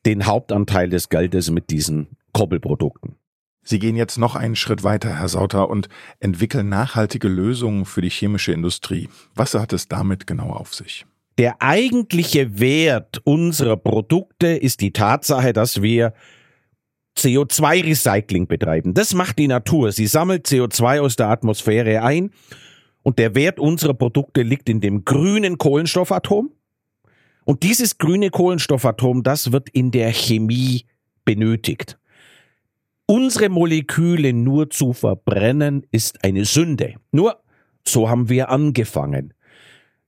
den 0.05 0.27
Hauptanteil 0.27 0.90
des 0.90 1.09
Geldes 1.09 1.51
mit 1.51 1.71
diesen 1.71 2.09
Koppelprodukten. 2.35 3.16
Sie 3.64 3.79
gehen 3.79 3.97
jetzt 3.97 4.18
noch 4.18 4.37
einen 4.37 4.57
Schritt 4.57 4.85
weiter, 4.85 5.21
Herr 5.21 5.29
Sauter, 5.29 5.71
und 5.71 5.88
entwickeln 6.21 6.68
nachhaltige 6.68 7.29
Lösungen 7.29 7.87
für 7.87 8.03
die 8.03 8.11
chemische 8.11 8.53
Industrie. 8.53 9.09
Was 9.35 9.55
hat 9.55 9.73
es 9.73 9.88
damit 9.88 10.27
genau 10.27 10.51
auf 10.51 10.75
sich? 10.75 11.07
Der 11.38 11.62
eigentliche 11.62 12.61
Wert 12.61 13.21
unserer 13.25 13.77
Produkte 13.77 14.49
ist 14.49 14.81
die 14.81 14.92
Tatsache, 14.92 15.53
dass 15.53 15.81
wir 15.81 16.12
CO2-Recycling 17.16 18.47
betreiben. 18.47 18.95
Das 18.95 19.14
macht 19.14 19.38
die 19.38 19.49
Natur. 19.49 19.92
Sie 19.92 20.07
sammelt 20.07 20.47
CO2 20.47 21.01
aus 21.01 21.16
der 21.16 21.29
Atmosphäre 21.29 22.03
ein 22.03 22.31
und 23.03 23.18
der 23.18 23.35
Wert 23.35 23.59
unserer 23.59 23.95
Produkte 23.95 24.42
liegt 24.42 24.68
in 24.68 24.81
dem 24.81 25.05
grünen 25.05 25.59
Kohlenstoffatom. 25.59 26.51
Und 27.45 27.62
dieses 27.64 27.99
grüne 27.99 28.31
Kohlenstoffatom, 28.31 29.23
das 29.23 29.53
wird 29.53 29.68
in 29.71 29.90
der 29.90 30.12
Chemie 30.12 30.87
benötigt. 31.25 31.99
Unsere 33.07 33.49
Moleküle 33.49 34.33
nur 34.33 34.71
zu 34.71 34.92
verbrennen 34.92 35.87
ist 35.90 36.25
eine 36.25 36.45
Sünde. 36.45 36.95
Nur 37.11 37.42
so 37.85 38.09
haben 38.09 38.29
wir 38.29 38.49
angefangen. 38.49 39.35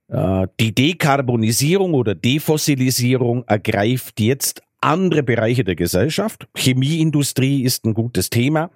Äh, 0.09 0.47
die 0.61 0.75
Dekarbonisierung 0.75 1.95
oder 1.95 2.15
Defossilisierung 2.15 3.45
ergreift 3.47 4.21
jetzt 4.21 4.63
andere 4.81 5.23
Bereiche 5.23 5.65
der 5.65 5.77
Gesellschaft. 5.77 6.47
Chemieindustrie 6.57 7.63
ist 7.63 7.85
ein 7.85 7.95
gutes 7.95 8.31
Thema. 8.31 8.71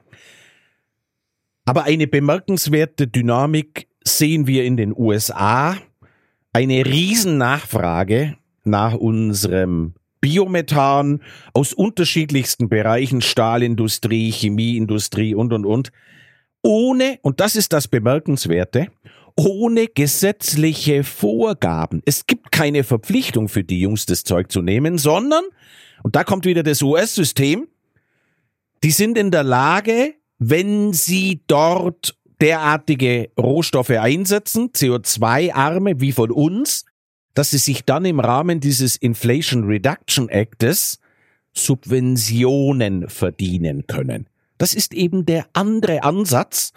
Aber 1.64 1.84
eine 1.84 2.06
bemerkenswerte 2.06 3.06
Dynamik 3.06 3.88
sehen 4.02 4.46
wir 4.46 4.64
in 4.64 4.78
den 4.78 4.94
USA. 4.96 5.76
Eine 6.52 6.86
Riesennachfrage 6.86 8.36
nach 8.64 8.94
unserem 8.94 9.94
Biomethan 10.20 11.20
aus 11.52 11.74
unterschiedlichsten 11.74 12.68
Bereichen, 12.68 13.20
Stahlindustrie, 13.20 14.30
Chemieindustrie 14.30 15.34
und, 15.34 15.52
und, 15.52 15.66
und. 15.66 15.92
Ohne, 16.62 17.18
und 17.22 17.40
das 17.40 17.54
ist 17.54 17.72
das 17.72 17.86
Bemerkenswerte, 17.86 18.88
ohne 19.38 19.86
gesetzliche 19.86 21.04
Vorgaben. 21.04 22.02
Es 22.04 22.26
gibt 22.26 22.50
keine 22.50 22.82
Verpflichtung 22.82 23.48
für 23.48 23.62
die 23.62 23.80
Jungs, 23.80 24.04
das 24.04 24.24
Zeug 24.24 24.50
zu 24.50 24.62
nehmen, 24.62 24.98
sondern, 24.98 25.44
und 26.02 26.16
da 26.16 26.24
kommt 26.24 26.44
wieder 26.44 26.64
das 26.64 26.82
US-System, 26.82 27.68
die 28.82 28.90
sind 28.90 29.16
in 29.16 29.30
der 29.30 29.44
Lage, 29.44 30.14
wenn 30.40 30.92
sie 30.92 31.40
dort 31.46 32.18
derartige 32.40 33.30
Rohstoffe 33.38 33.90
einsetzen, 33.90 34.70
CO2-arme 34.70 36.00
wie 36.00 36.12
von 36.12 36.32
uns, 36.32 36.84
dass 37.34 37.50
sie 37.50 37.58
sich 37.58 37.84
dann 37.84 38.04
im 38.04 38.18
Rahmen 38.18 38.58
dieses 38.58 38.96
Inflation 38.96 39.64
Reduction 39.64 40.28
Actes 40.28 40.98
Subventionen 41.52 43.08
verdienen 43.08 43.86
können. 43.86 44.26
Das 44.58 44.74
ist 44.74 44.94
eben 44.94 45.26
der 45.26 45.46
andere 45.52 46.02
Ansatz, 46.02 46.72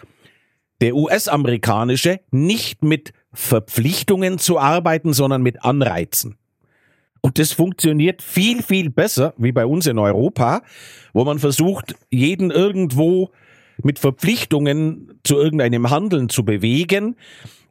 der 0.82 0.96
US-amerikanische, 0.96 2.20
nicht 2.32 2.82
mit 2.82 3.12
Verpflichtungen 3.32 4.38
zu 4.38 4.58
arbeiten, 4.58 5.12
sondern 5.12 5.40
mit 5.40 5.64
Anreizen. 5.64 6.36
Und 7.20 7.38
das 7.38 7.52
funktioniert 7.52 8.20
viel, 8.20 8.64
viel 8.64 8.90
besser 8.90 9.32
wie 9.38 9.52
bei 9.52 9.64
uns 9.64 9.86
in 9.86 9.98
Europa, 9.98 10.62
wo 11.12 11.24
man 11.24 11.38
versucht, 11.38 11.94
jeden 12.10 12.50
irgendwo 12.50 13.30
mit 13.80 14.00
Verpflichtungen 14.00 15.20
zu 15.22 15.36
irgendeinem 15.36 15.88
Handeln 15.88 16.28
zu 16.28 16.44
bewegen. 16.44 17.16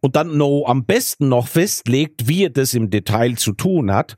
und 0.04 0.15
dann 0.15 0.36
noch 0.36 0.63
am 0.65 0.86
besten 0.86 1.28
noch 1.28 1.47
festlegt, 1.47 2.28
wie 2.28 2.45
er 2.45 2.50
das 2.50 2.74
im 2.74 2.89
Detail 2.89 3.36
zu 3.36 3.52
tun 3.52 3.93
hat, 3.93 4.17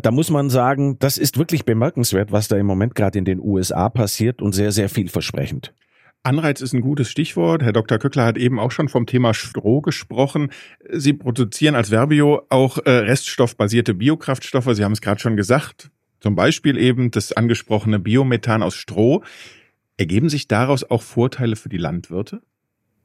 da 0.00 0.10
muss 0.10 0.30
man 0.30 0.48
sagen, 0.48 0.98
das 1.00 1.18
ist 1.18 1.36
wirklich 1.36 1.66
bemerkenswert, 1.66 2.32
was 2.32 2.48
da 2.48 2.56
im 2.56 2.64
Moment 2.66 2.94
gerade 2.94 3.18
in 3.18 3.26
den 3.26 3.40
USA 3.40 3.90
passiert 3.90 4.40
und 4.40 4.52
sehr, 4.52 4.72
sehr 4.72 4.88
vielversprechend. 4.88 5.74
Anreiz 6.22 6.60
ist 6.60 6.74
ein 6.74 6.82
gutes 6.82 7.10
Stichwort. 7.10 7.62
Herr 7.62 7.72
Dr. 7.72 7.98
Köckler 7.98 8.26
hat 8.26 8.36
eben 8.36 8.58
auch 8.58 8.70
schon 8.70 8.88
vom 8.88 9.06
Thema 9.06 9.32
Stroh 9.32 9.80
gesprochen. 9.80 10.50
Sie 10.90 11.14
produzieren 11.14 11.74
als 11.74 11.88
Verbio 11.88 12.42
auch 12.50 12.78
äh, 12.78 12.90
reststoffbasierte 12.90 13.94
Biokraftstoffe. 13.94 14.68
Sie 14.74 14.84
haben 14.84 14.92
es 14.92 15.00
gerade 15.00 15.20
schon 15.20 15.36
gesagt. 15.36 15.90
Zum 16.20 16.34
Beispiel 16.34 16.76
eben 16.76 17.10
das 17.10 17.32
angesprochene 17.32 17.98
Biomethan 17.98 18.62
aus 18.62 18.74
Stroh. 18.74 19.22
Ergeben 19.96 20.28
sich 20.28 20.46
daraus 20.46 20.84
auch 20.84 21.02
Vorteile 21.02 21.56
für 21.56 21.70
die 21.70 21.78
Landwirte? 21.78 22.42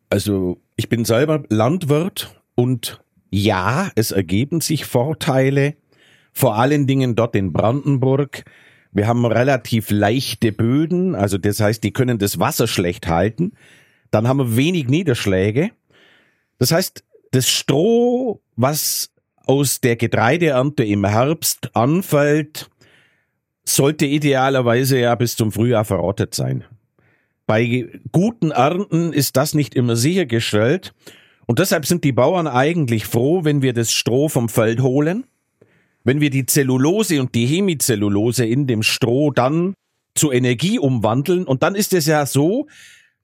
Also 0.10 0.62
ich 0.75 0.89
bin 0.89 1.06
selber 1.06 1.43
Landwirt 1.49 2.41
und 2.56 3.01
ja, 3.32 3.91
es 3.95 4.12
ergeben 4.12 4.62
sich 4.62 4.86
Vorteile, 4.86 5.75
vor 6.34 6.58
allen 6.58 6.86
Dingen 6.86 7.15
dort 7.15 7.36
in 7.36 7.54
Brandenburg. 7.54 8.43
Wir 8.96 9.08
haben 9.08 9.26
relativ 9.26 9.92
leichte 9.92 10.54
Böden, 10.54 11.16
also 11.16 11.38
das 11.38 11.60
heißt, 11.60 11.84
die 11.84 11.92
können 11.92 12.18
das 12.18 12.40
Wasser 12.40 12.66
schlecht 12.66 13.08
halten. 13.08 13.52
Dann 14.10 14.26
haben 14.26 14.38
wir 14.38 14.56
wenig 14.56 14.88
Niederschläge. 14.88 15.72
Das 16.60 16.72
heißt, 16.72 17.04
das 17.32 17.50
Stroh, 17.50 18.42
was 18.56 19.12
aus 19.46 19.82
der 19.82 19.98
Getreideernte 19.98 20.86
im 20.86 21.04
Herbst 21.06 21.76
anfällt, 21.76 22.70
sollte 23.66 24.06
idealerweise 24.06 24.98
ja 24.98 25.14
bis 25.16 25.36
zum 25.36 25.52
Frühjahr 25.52 25.84
verrottet 25.84 26.34
sein. 26.34 26.64
Bei 27.46 27.90
guten 28.14 28.52
Ernten 28.52 29.12
ist 29.12 29.36
das 29.36 29.54
nicht 29.54 29.76
immer 29.76 29.98
sichergestellt. 29.98 30.94
Und 31.48 31.60
deshalb 31.60 31.86
sind 31.86 32.06
die 32.06 32.14
Bauern 32.14 32.48
eigentlich 32.48 33.06
froh, 33.06 33.44
wenn 33.44 33.62
wir 33.62 33.74
das 33.74 33.92
Stroh 33.92 34.30
vom 34.30 34.48
Feld 34.48 34.82
holen, 34.82 35.26
wenn 36.06 36.22
wir 36.22 36.30
die 36.30 36.46
Zellulose 36.46 37.20
und 37.20 37.36
die 37.36 37.46
Hemicellulose 37.46 38.46
in 38.46 38.68
dem 38.68 38.82
Stroh 38.82 39.32
dann 39.32 39.74
zu 40.15 40.32
Energie 40.32 40.80
umwandeln. 40.80 41.44
Und 41.44 41.62
dann 41.62 41.76
ist 41.76 41.94
es 41.94 42.06
ja 42.06 42.26
so, 42.26 42.68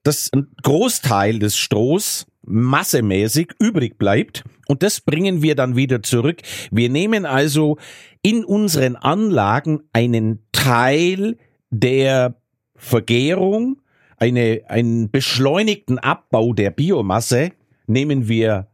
dass 0.02 0.30
ein 0.34 0.48
Großteil 0.62 1.38
des 1.38 1.56
Strohs 1.56 2.26
massemäßig 2.44 3.52
übrig 3.58 3.96
bleibt 3.96 4.44
und 4.66 4.82
das 4.82 5.00
bringen 5.00 5.42
wir 5.42 5.54
dann 5.54 5.76
wieder 5.76 6.02
zurück. 6.02 6.42
Wir 6.70 6.90
nehmen 6.90 7.24
also 7.24 7.78
in 8.20 8.44
unseren 8.44 8.96
Anlagen 8.96 9.84
einen 9.92 10.40
Teil 10.50 11.38
der 11.70 12.34
Vergärung 12.74 13.80
eine, 14.22 14.62
einen 14.68 15.10
beschleunigten 15.10 15.98
Abbau 15.98 16.52
der 16.52 16.70
Biomasse 16.70 17.50
nehmen 17.88 18.28
wir 18.28 18.68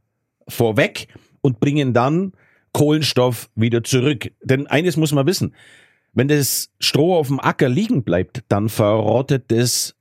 vorweg 0.47 1.09
und 1.40 1.59
bringen 1.59 1.94
dann 1.94 2.33
Kohlenstoff 2.72 3.50
wieder 3.54 3.85
zurück. 3.85 4.31
Denn 4.42 4.66
eines 4.66 4.96
muss 4.96 5.12
man 5.12 5.26
wissen, 5.26 5.54
wenn 6.12 6.28
das 6.28 6.70
Stroh 6.81 7.16
auf 7.16 7.28
dem 7.28 7.40
Acker 7.40 7.68
liegen 7.68 8.02
bleibt, 8.02 8.42
dann 8.48 8.68
verrottet 8.68 9.52
es 9.52 9.94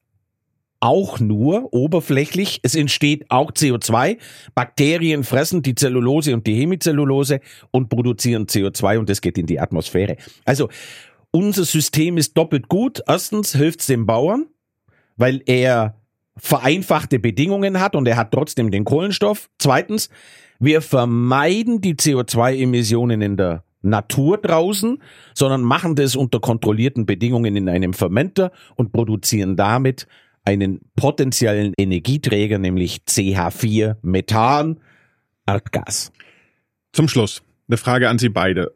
auch 0.79 1.19
nur 1.19 1.73
oberflächlich. 1.73 2.59
Es 2.63 2.75
entsteht 2.75 3.29
auch 3.29 3.51
CO2. 3.51 4.17
Bakterien 4.53 5.23
fressen 5.23 5.61
die 5.61 5.75
Zellulose 5.75 6.33
und 6.33 6.45
die 6.45 6.55
Hemicellulose 6.55 7.39
und 7.71 7.89
produzieren 7.89 8.45
CO2 8.45 8.99
und 8.99 9.09
das 9.09 9.21
geht 9.21 9.37
in 9.37 9.47
die 9.47 9.59
Atmosphäre. 9.59 10.17
Also 10.45 10.69
unser 11.31 11.65
System 11.65 12.17
ist 12.17 12.37
doppelt 12.37 12.67
gut. 12.67 13.01
Erstens 13.07 13.55
hilft 13.55 13.81
es 13.81 13.87
dem 13.87 14.05
Bauern, 14.05 14.47
weil 15.17 15.41
er 15.45 15.95
vereinfachte 16.37 17.19
Bedingungen 17.19 17.79
hat 17.79 17.95
und 17.95 18.07
er 18.07 18.15
hat 18.15 18.31
trotzdem 18.31 18.69
den 18.69 18.83
Kohlenstoff. 18.83 19.49
Zweitens, 19.57 20.09
wir 20.59 20.81
vermeiden 20.81 21.81
die 21.81 21.95
CO2-Emissionen 21.95 23.21
in 23.21 23.37
der 23.37 23.63
Natur 23.81 24.37
draußen, 24.37 25.01
sondern 25.33 25.61
machen 25.61 25.95
das 25.95 26.15
unter 26.15 26.39
kontrollierten 26.39 27.05
Bedingungen 27.05 27.55
in 27.55 27.69
einem 27.69 27.93
Fermenter 27.93 28.51
und 28.75 28.91
produzieren 28.91 29.55
damit 29.55 30.07
einen 30.43 30.79
potenziellen 30.95 31.73
Energieträger, 31.77 32.57
nämlich 32.57 33.01
CH4 33.07 33.97
Methan, 34.01 34.79
Erdgas. 35.45 36.11
Zum 36.93 37.07
Schluss 37.07 37.43
eine 37.67 37.77
Frage 37.77 38.09
an 38.09 38.17
Sie 38.17 38.29
beide. 38.29 38.73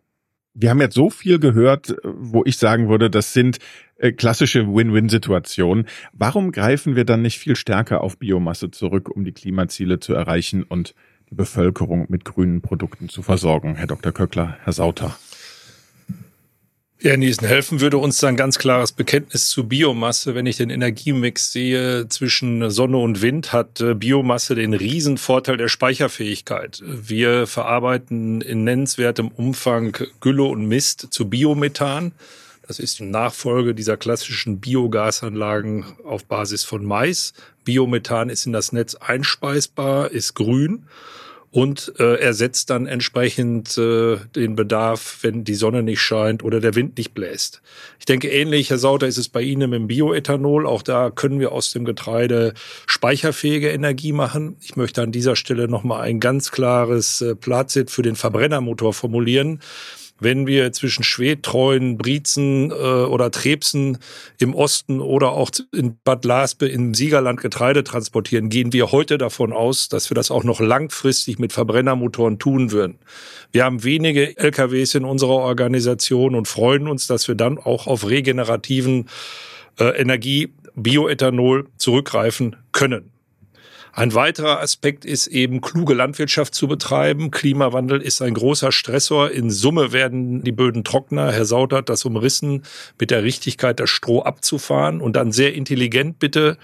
Wir 0.54 0.70
haben 0.70 0.82
jetzt 0.82 0.96
so 0.96 1.10
viel 1.10 1.40
gehört, 1.40 1.96
wo 2.04 2.44
ich 2.46 2.58
sagen 2.58 2.90
würde, 2.90 3.10
das 3.10 3.32
sind 3.32 3.60
äh, 3.98 4.12
klassische 4.12 4.68
Win-Win-Situationen. 4.68 5.88
Warum 6.12 6.52
greifen 6.52 6.98
wir 6.98 7.06
dann 7.06 7.22
nicht 7.22 7.40
viel 7.40 7.56
stärker 7.56 8.02
auf 8.02 8.18
Biomasse 8.18 8.70
zurück, 8.70 9.10
um 9.10 9.24
die 9.24 9.32
Klimaziele 9.32 10.00
zu 10.00 10.14
erreichen 10.14 10.64
und 10.64 10.94
die 11.32 11.36
Bevölkerung 11.36 12.06
mit 12.10 12.26
grünen 12.26 12.62
Produkten 12.62 13.10
zu 13.10 13.22
versorgen? 13.24 13.76
Herr 13.76 13.88
Dr. 13.88 14.12
Köckler, 14.12 14.58
Herr 14.64 14.74
Sauter. 14.74 15.18
Ja, 17.04 17.18
Niesen, 17.18 17.48
helfen 17.48 17.82
würde 17.82 17.98
uns 17.98 18.20
dann 18.20 18.36
ganz 18.36 18.60
klares 18.60 18.92
Bekenntnis 18.92 19.48
zu 19.48 19.68
Biomasse. 19.68 20.36
Wenn 20.36 20.46
ich 20.46 20.58
den 20.58 20.70
Energiemix 20.70 21.52
sehe 21.52 22.08
zwischen 22.10 22.70
Sonne 22.70 22.98
und 22.98 23.24
Wind, 23.24 23.54
hat 23.54 23.82
äh, 23.82 23.96
Biomasse 23.96 24.54
den 24.54 24.76
Riesenvorteil 24.76 25.58
der 25.58 25.68
Speicherfähigkeit. 25.68 26.84
Wir 26.86 27.48
verarbeiten 27.48 28.42
in 28.42 28.66
nennenswertem 28.66 29.30
Umfang 29.30 29.98
Gülle 30.20 30.44
und 30.44 30.68
Mist 30.68 31.08
zu 31.10 31.28
Biomethan. 31.28 32.12
Das 32.72 32.80
ist 32.80 33.00
die 33.00 33.04
Nachfolge 33.04 33.76
dieser 33.76 33.98
klassischen 33.98 34.62
Biogasanlagen 34.62 35.84
auf 36.06 36.24
Basis 36.24 36.64
von 36.64 36.86
Mais. 36.86 37.34
Biomethan 37.66 38.30
ist 38.30 38.46
in 38.46 38.54
das 38.54 38.72
Netz 38.72 38.96
einspeisbar, 38.96 40.10
ist 40.10 40.36
grün 40.36 40.86
und 41.52 41.92
äh, 42.00 42.16
ersetzt 42.22 42.70
dann 42.70 42.86
entsprechend 42.86 43.78
äh, 43.78 44.20
den 44.38 44.56
Bedarf, 44.56 45.18
wenn 45.20 45.44
die 45.44 45.56
Sonne 45.56 45.84
nicht 45.84 46.00
scheint 46.00 46.46
oder 46.46 46.62
der 46.62 46.74
Wind 46.74 46.98
nicht 46.98 47.14
bläst. 47.14 47.62
Ich 48.00 48.06
denke, 48.06 48.30
ähnlich, 48.30 48.70
Herr 48.70 48.78
Sauter, 48.78 49.08
ist 49.08 49.18
es 49.18 49.28
bei 49.28 49.42
Ihnen 49.42 49.70
mit 49.70 49.78
dem 49.82 49.88
Bioethanol. 49.88 50.66
Auch 50.66 50.82
da 50.82 51.10
können 51.10 51.42
wir 51.42 51.52
aus 51.52 51.72
dem 51.74 51.84
Getreide 51.84 52.54
speicherfähige 52.88 53.70
Energie 53.70 54.14
machen. 54.14 54.56
Ich 54.62 54.78
möchte 54.78 55.02
an 55.02 55.12
dieser 55.12 55.36
Stelle 55.36 55.68
nochmal 55.68 56.04
ein 56.04 56.22
ganz 56.22 56.52
klares 56.52 57.20
äh, 57.20 57.36
Plazit 57.36 57.92
für 57.92 58.02
den 58.02 58.16
Verbrennermotor 58.16 58.94
formulieren 58.94 59.60
wenn 60.22 60.48
wir 60.48 60.72
zwischen 60.72 61.04
Schwedt, 61.04 61.44
Treuen, 61.44 61.98
Brietzen 61.98 62.72
äh, 62.72 62.74
oder 62.74 63.32
Trebsen 63.32 63.98
im 64.38 64.54
Osten 64.54 65.02
oder 65.02 65.32
auch 65.32 65.50
in 65.74 65.98
Bad 66.04 66.24
Laspe 66.24 66.68
im 66.68 66.94
Siegerland 66.94 67.42
Getreide 67.42 67.84
transportieren, 67.84 68.50
gehen 68.50 68.72
wir 68.72 68.92
heute 68.92 69.18
davon 69.18 69.52
aus, 69.52 69.90
dass 69.90 70.10
wir 70.10 70.16
das 70.16 70.32
auch 70.32 70.44
noch 70.44 70.62
langfristig 70.62 71.40
mit 71.40 71.52
Verbrennermotoren 71.52 72.40
tun 72.40 72.72
würden. 72.72 73.00
Wir 73.52 73.66
haben 73.66 73.84
wenige 73.84 74.38
LKWs 74.38 74.96
in 74.96 75.06
unserer 75.06 75.32
Organisation 75.32 76.36
und 76.36 76.48
freuen 76.48 76.88
uns, 76.88 77.08
dass 77.08 77.28
wir 77.28 77.36
dann 77.36 77.58
auch 77.58 77.88
auf 77.88 78.08
regenerativen 78.08 79.10
äh, 79.80 80.00
Energie, 80.00 80.54
Bioethanol 80.76 81.68
zurückgreifen 81.78 82.56
können. 82.72 83.11
Ein 83.94 84.14
weiterer 84.14 84.62
Aspekt 84.62 85.04
ist 85.04 85.28
eben, 85.28 85.60
kluge 85.60 85.94
Landwirtschaft 85.94 86.56
zu 86.56 86.68
betreiben. 86.68 87.30
Klimawandel 87.30 88.02
ist 88.02 88.22
ein 88.22 88.34
großer 88.34 88.72
Stressor. 88.72 89.32
In 89.32 89.52
Summe 89.52 89.92
werden 89.92 90.44
die 90.44 90.54
Böden 90.54 90.84
trockener. 90.84 91.32
Herr 91.32 91.46
Sauter 91.46 91.78
hat 91.78 91.90
das 91.90 92.06
umrissen, 92.06 92.64
mit 93.00 93.12
der 93.12 93.24
Richtigkeit 93.24 93.80
das 93.80 93.90
Stroh 93.90 94.22
abzufahren 94.22 95.02
und 95.02 95.16
dann 95.18 95.32
sehr 95.34 95.54
intelligent 95.54 96.20
bitte 96.20 96.58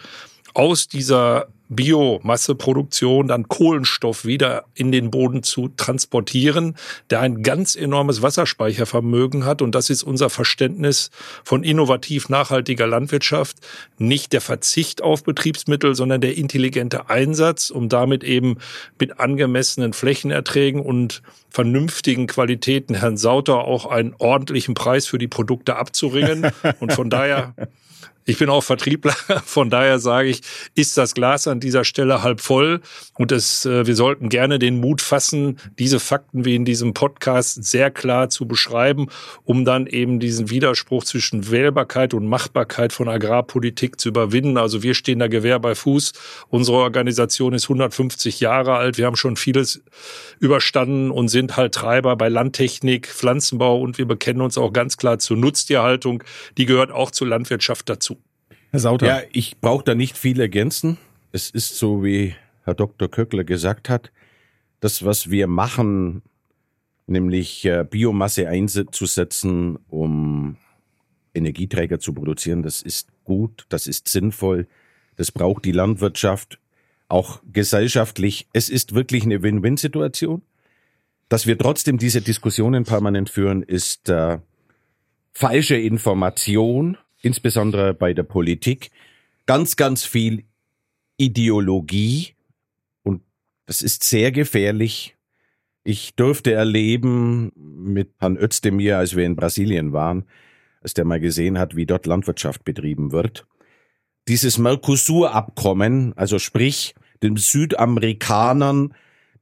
aus 0.54 0.88
dieser 0.88 1.48
Biomasseproduktion 1.70 3.28
dann 3.28 3.48
Kohlenstoff 3.48 4.26
wieder 4.26 4.66
in 4.74 4.92
den 4.92 5.12
Boden 5.12 5.44
zu 5.44 5.70
transportieren, 5.70 6.76
der 7.10 7.22
ein 7.22 7.44
ganz 7.44 7.76
enormes 7.76 8.22
Wasserspeichervermögen 8.22 9.46
hat. 9.46 9.62
Und 9.62 9.76
das 9.76 9.90
ist 9.90 10.04
unser 10.04 10.30
Verständnis 10.30 11.12
von 11.44 11.64
innovativ 11.64 12.30
nachhaltiger 12.30 12.88
Landwirtschaft. 12.88 13.58
Nicht 13.98 14.34
der 14.34 14.42
Verzicht 14.42 15.02
auf 15.02 15.24
Betriebsmittel, 15.24 15.96
sondern 15.96 16.22
der 16.22 16.38
intelligente 16.38 17.10
Einsatz, 17.10 17.70
um 17.70 17.90
damit 17.90 18.24
eben 18.24 18.58
mit 19.00 19.20
angemessenen 19.20 19.94
Flächenerträgen 19.94 20.82
und 20.82 21.22
vernünftigen 21.50 22.28
Qualitäten 22.28 22.96
Herrn 22.96 23.18
Sauter 23.18 23.66
auch 23.66 23.86
einen 23.86 24.14
ordentlichen 24.18 24.74
Preis 24.74 25.08
für 25.08 25.18
die 25.18 25.28
Produkte 25.28 25.76
abzuringen. 25.76 26.52
Und 26.80 26.94
von 26.94 27.10
daher 27.10 27.54
ich 28.28 28.38
bin 28.38 28.50
auch 28.50 28.62
Vertriebler, 28.62 29.14
von 29.46 29.70
daher 29.70 30.00
sage 30.00 30.28
ich, 30.28 30.42
ist 30.76 30.98
das 30.98 31.14
Glas 31.14 31.48
an 31.48 31.62
dieser 31.62 31.86
Stelle 31.86 32.24
halb 32.24 32.42
voll 32.42 32.82
und 33.14 33.32
es, 33.32 33.66
äh, 33.66 33.88
wir 33.88 33.96
sollten 33.96 34.28
gerne 34.28 34.60
den 34.60 34.82
Mut 34.82 35.02
fassen, 35.02 35.58
diese 35.80 36.02
Fakten 36.02 36.44
wie 36.44 36.56
in 36.56 36.66
diesem 36.66 36.94
Podcast 36.94 37.64
sehr 37.64 37.90
klar 37.90 38.30
zu 38.30 38.46
beschreiben, 38.46 39.08
um 39.46 39.64
dann 39.64 39.88
eben 39.88 40.20
diesen 40.20 40.50
Widerspruch 40.50 41.06
zwischen 41.06 41.50
Wählbarkeit 41.50 42.14
und 42.14 42.28
Machbarkeit 42.28 42.92
von 42.92 43.08
Agrarpolitik 43.08 43.98
zu 43.98 44.10
überwinden. 44.10 44.58
Also 44.58 44.84
wir 44.84 44.94
stehen 44.94 45.20
da 45.20 45.28
Gewehr 45.28 45.60
bei 45.60 45.74
Fuß. 45.74 46.12
Unsere 46.50 46.78
Organisation 46.80 47.54
ist 47.54 47.66
150 47.66 48.42
Jahre 48.42 48.76
alt. 48.76 48.98
Wir 48.98 49.06
haben 49.06 49.16
schon 49.16 49.38
vieles 49.38 49.82
überstanden 50.40 51.12
und 51.12 51.30
sind 51.30 51.56
halt 51.56 51.74
Treiber 51.74 52.18
bei 52.18 52.28
Landtechnik, 52.28 53.08
Pflanzenbau 53.08 53.80
und 53.80 53.98
wir 53.98 54.06
bekennen 54.06 54.42
uns 54.42 54.58
auch 54.58 54.74
ganz 54.74 54.98
klar 54.98 55.18
zur 55.18 55.38
Nutztierhaltung. 55.38 56.26
Die 56.58 56.66
gehört 56.66 56.92
auch 56.92 57.12
zur 57.12 57.28
Landwirtschaft 57.28 57.88
dazu. 57.88 58.17
Herr 58.72 58.80
Sauter. 58.80 59.08
Ja, 59.08 59.22
ich 59.32 59.60
brauche 59.60 59.84
da 59.84 59.96
nicht 59.96 60.18
viel 60.18 60.40
ergänzen. 60.40 60.98
Es 61.32 61.50
ist 61.50 61.78
so, 61.78 62.04
wie 62.04 62.36
Herr 62.64 62.74
Dr. 62.74 63.10
Köckler 63.10 63.44
gesagt 63.44 63.90
hat. 63.90 64.12
Das, 64.80 65.06
was 65.06 65.30
wir 65.30 65.48
machen, 65.48 66.22
nämlich 67.08 67.66
äh, 67.66 67.86
Biomasse 67.90 68.48
einzusetzen, 68.48 69.80
um 69.88 70.58
Energieträger 71.34 72.00
zu 72.00 72.14
produzieren, 72.14 72.64
das 72.64 72.82
ist 72.82 73.10
gut, 73.24 73.66
das 73.70 73.88
ist 73.88 74.08
sinnvoll, 74.10 74.68
das 75.16 75.32
braucht 75.32 75.66
die 75.66 75.72
Landwirtschaft, 75.72 76.60
auch 77.08 77.42
gesellschaftlich. 77.52 78.48
Es 78.54 78.70
ist 78.70 78.94
wirklich 78.94 79.24
eine 79.24 79.42
Win-Win-Situation. 79.42 80.42
Dass 81.30 81.46
wir 81.46 81.58
trotzdem 81.58 81.98
diese 81.98 82.22
Diskussionen 82.22 82.84
permanent 82.86 83.30
führen, 83.30 83.64
ist 83.64 84.10
äh, 84.10 84.40
falsche 85.34 85.76
Information, 85.76 86.98
insbesondere 87.28 87.94
bei 87.94 88.14
der 88.14 88.24
Politik. 88.24 88.90
Ganz, 89.46 89.76
ganz 89.76 90.04
viel 90.04 90.44
Ideologie 91.18 92.34
und 93.04 93.22
das 93.66 93.82
ist 93.82 94.04
sehr 94.04 94.32
gefährlich. 94.32 95.16
Ich 95.84 96.16
durfte 96.16 96.54
erleben 96.54 97.52
mit 97.56 98.10
Herrn 98.20 98.38
Özdemir, 98.38 98.98
als 98.98 99.16
wir 99.16 99.26
in 99.26 99.36
Brasilien 99.36 99.94
waren, 99.94 100.26
als 100.82 100.94
der 100.94 101.06
mal 101.06 101.20
gesehen 101.20 101.60
hat, 101.60 101.76
wie 101.76 101.86
dort 101.86 102.06
Landwirtschaft 102.06 102.64
betrieben 102.64 103.12
wird. 103.12 103.46
Dieses 104.28 104.58
Mercosur-Abkommen, 104.58 106.14
also 106.18 106.40
sprich 106.40 106.94
den 107.24 107.38
Südamerikanern 107.38 108.94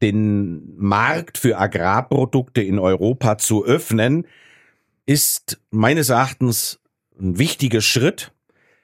den 0.01 0.75
Markt 0.77 1.38
für 1.38 1.57
Agrarprodukte 1.57 2.61
in 2.61 2.79
Europa 2.79 3.38
zu 3.38 3.65
öffnen, 3.65 4.27
ist 5.05 5.59
meines 5.71 6.09
Erachtens 6.09 6.79
ein 7.20 7.38
wichtiger 7.38 7.82
Schritt. 7.82 8.32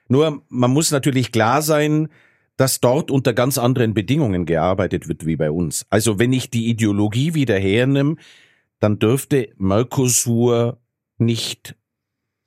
Nur 0.08 0.42
man 0.48 0.70
muss 0.70 0.90
natürlich 0.90 1.32
klar 1.32 1.62
sein, 1.62 2.08
dass 2.56 2.80
dort 2.80 3.10
unter 3.10 3.32
ganz 3.32 3.58
anderen 3.58 3.94
Bedingungen 3.94 4.46
gearbeitet 4.46 5.08
wird 5.08 5.26
wie 5.26 5.36
bei 5.36 5.50
uns. 5.50 5.86
Also 5.90 6.18
wenn 6.18 6.32
ich 6.32 6.50
die 6.50 6.68
Ideologie 6.68 7.34
wieder 7.34 7.58
hernehme, 7.58 8.16
dann 8.78 8.98
dürfte 8.98 9.50
Mercosur 9.56 10.78
nicht 11.18 11.76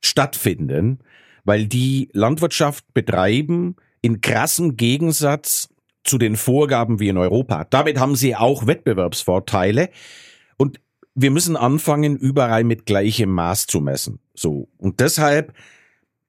stattfinden, 0.03 0.99
weil 1.43 1.67
die 1.67 2.09
Landwirtschaft 2.13 2.85
betreiben 2.93 3.75
in 4.01 4.21
krassem 4.21 4.77
Gegensatz 4.77 5.69
zu 6.03 6.17
den 6.17 6.35
Vorgaben 6.35 6.99
wie 6.99 7.09
in 7.09 7.17
Europa. 7.17 7.65
Damit 7.69 7.99
haben 7.99 8.15
sie 8.15 8.35
auch 8.35 8.67
Wettbewerbsvorteile 8.67 9.89
und 10.57 10.79
wir 11.15 11.31
müssen 11.31 11.55
anfangen, 11.55 12.17
überall 12.17 12.63
mit 12.65 12.85
gleichem 12.85 13.31
Maß 13.31 13.67
zu 13.67 13.79
messen. 13.79 14.19
So. 14.33 14.67
Und 14.77 14.99
deshalb, 14.99 15.53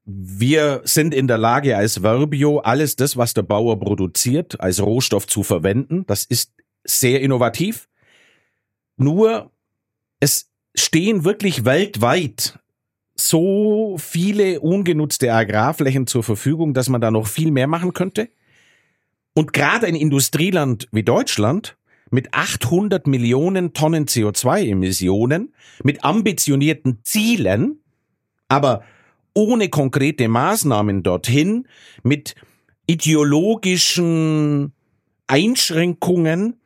wir 0.06 0.82
sind 0.84 1.12
in 1.12 1.26
der 1.26 1.36
Lage, 1.36 1.76
als 1.76 2.02
Verbio 2.02 2.60
alles 2.60 2.94
das, 2.94 3.16
was 3.16 3.34
der 3.34 3.42
Bauer 3.42 3.80
produziert, 3.80 4.60
als 4.60 4.80
Rohstoff 4.80 5.26
zu 5.26 5.42
verwenden. 5.42 6.06
Das 6.06 6.24
ist 6.24 6.52
sehr 6.84 7.20
innovativ. 7.20 7.88
Nur, 8.96 9.50
es 10.20 10.48
stehen 10.76 11.24
wirklich 11.24 11.64
weltweit 11.64 12.60
so 13.16 13.96
viele 13.98 14.60
ungenutzte 14.60 15.32
Agrarflächen 15.32 16.06
zur 16.06 16.22
Verfügung, 16.22 16.72
dass 16.72 16.88
man 16.88 17.00
da 17.00 17.10
noch 17.10 17.26
viel 17.26 17.50
mehr 17.50 17.66
machen 17.66 17.92
könnte. 17.92 18.28
Und 19.34 19.52
gerade 19.52 19.86
ein 19.86 19.96
Industrieland 19.96 20.86
wie 20.92 21.02
Deutschland 21.02 21.76
mit 22.10 22.32
800 22.32 23.08
Millionen 23.08 23.72
Tonnen 23.72 24.06
CO2-Emissionen, 24.06 25.52
mit 25.82 26.04
ambitionierten 26.04 27.00
Zielen, 27.02 27.80
aber 28.48 28.84
ohne 29.36 29.68
konkrete 29.68 30.28
Maßnahmen 30.28 31.02
dorthin, 31.02 31.68
mit 32.02 32.34
ideologischen 32.86 34.72
Einschränkungen, 35.26 36.60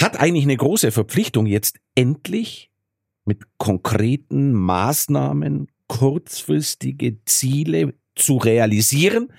hat 0.00 0.18
eigentlich 0.18 0.44
eine 0.44 0.56
große 0.56 0.90
Verpflichtung, 0.90 1.46
jetzt 1.46 1.78
endlich 1.94 2.70
mit 3.26 3.42
konkreten 3.58 4.52
Maßnahmen 4.52 5.68
kurzfristige 5.86 7.22
Ziele 7.26 7.94
zu 8.16 8.38
realisieren 8.38 9.32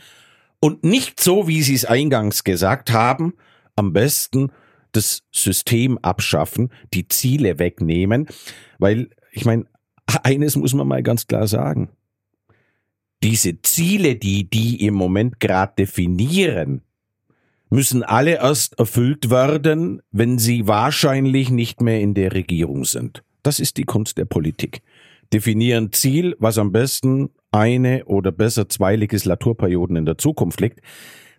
und 0.59 0.83
nicht 0.83 1.19
so, 1.19 1.47
wie 1.47 1.63
Sie 1.63 1.75
es 1.75 1.85
eingangs 1.85 2.43
gesagt 2.43 2.91
haben, 2.91 3.33
am 3.75 3.93
besten 3.93 4.51
das 4.91 5.23
System 5.31 5.97
abschaffen, 5.97 6.71
die 6.93 7.07
Ziele 7.07 7.57
wegnehmen, 7.59 8.27
weil 8.77 9.09
ich 9.31 9.43
meine, 9.43 9.65
eines 10.23 10.55
muss 10.55 10.73
man 10.73 10.87
mal 10.87 11.03
ganz 11.03 11.27
klar 11.27 11.47
sagen. 11.47 11.89
Diese 13.23 13.61
Ziele, 13.61 14.15
die 14.15 14.49
die 14.49 14.85
im 14.85 14.93
Moment 14.93 15.39
gerade 15.39 15.73
definieren, 15.77 16.81
müssen 17.69 18.03
alle 18.03 18.35
erst 18.35 18.77
erfüllt 18.79 19.29
werden, 19.29 20.01
wenn 20.11 20.37
sie 20.37 20.67
wahrscheinlich 20.67 21.49
nicht 21.49 21.81
mehr 21.81 21.99
in 22.01 22.13
der 22.13 22.33
Regierung 22.33 22.85
sind. 22.85 23.23
Das 23.43 23.59
ist 23.59 23.77
die 23.77 23.83
Kunst 23.83 24.17
der 24.17 24.25
Politik. 24.25 24.81
Definieren 25.33 25.91
Ziel, 25.91 26.35
was 26.39 26.57
am 26.57 26.71
besten 26.71 27.29
eine 27.51 28.05
oder 28.05 28.31
besser 28.31 28.69
zwei 28.69 28.95
Legislaturperioden 28.95 29.95
in 29.95 30.05
der 30.05 30.17
Zukunft 30.17 30.61
liegt, 30.61 30.81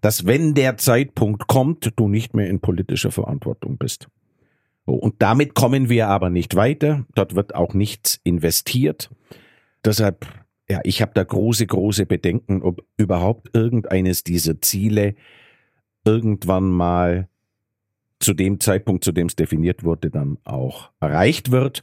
dass 0.01 0.27
wenn 0.27 0.55
der 0.55 0.77
Zeitpunkt 0.77 1.47
kommt, 1.47 1.93
du 1.97 2.09
nicht 2.09 2.35
mehr 2.35 2.49
in 2.49 2.61
politischer 2.61 3.11
Verantwortung 3.11 3.79
bist. 3.79 4.09
Und 4.85 5.17
damit 5.19 5.55
kommen 5.55 5.89
wir 5.89 6.09
aber 6.09 6.31
nicht 6.31 6.55
weiter. 6.55 7.05
Dort 7.15 7.35
wird 7.35 7.55
auch 7.55 7.75
nichts 7.75 8.21
investiert. 8.23 9.11
Deshalb, 9.85 10.27
ja, 10.69 10.81
ich 10.85 11.01
habe 11.01 11.13
da 11.15 11.23
große, 11.23 11.67
große 11.67 12.07
Bedenken, 12.07 12.63
ob 12.63 12.85
überhaupt 12.97 13.51
irgendeines 13.55 14.25
dieser 14.25 14.61
Ziele 14.61 15.15
irgendwann 16.05 16.71
mal 16.71 17.29
zu 18.19 18.35
dem 18.35 18.61
Zeitpunkt, 18.61 19.05
zu 19.05 19.13
dem 19.13 19.27
es 19.27 19.37
definiert 19.37 19.85
wurde, 19.85 20.11
dann 20.11 20.39
auch 20.45 20.91
erreicht 21.01 21.51
wird. 21.51 21.83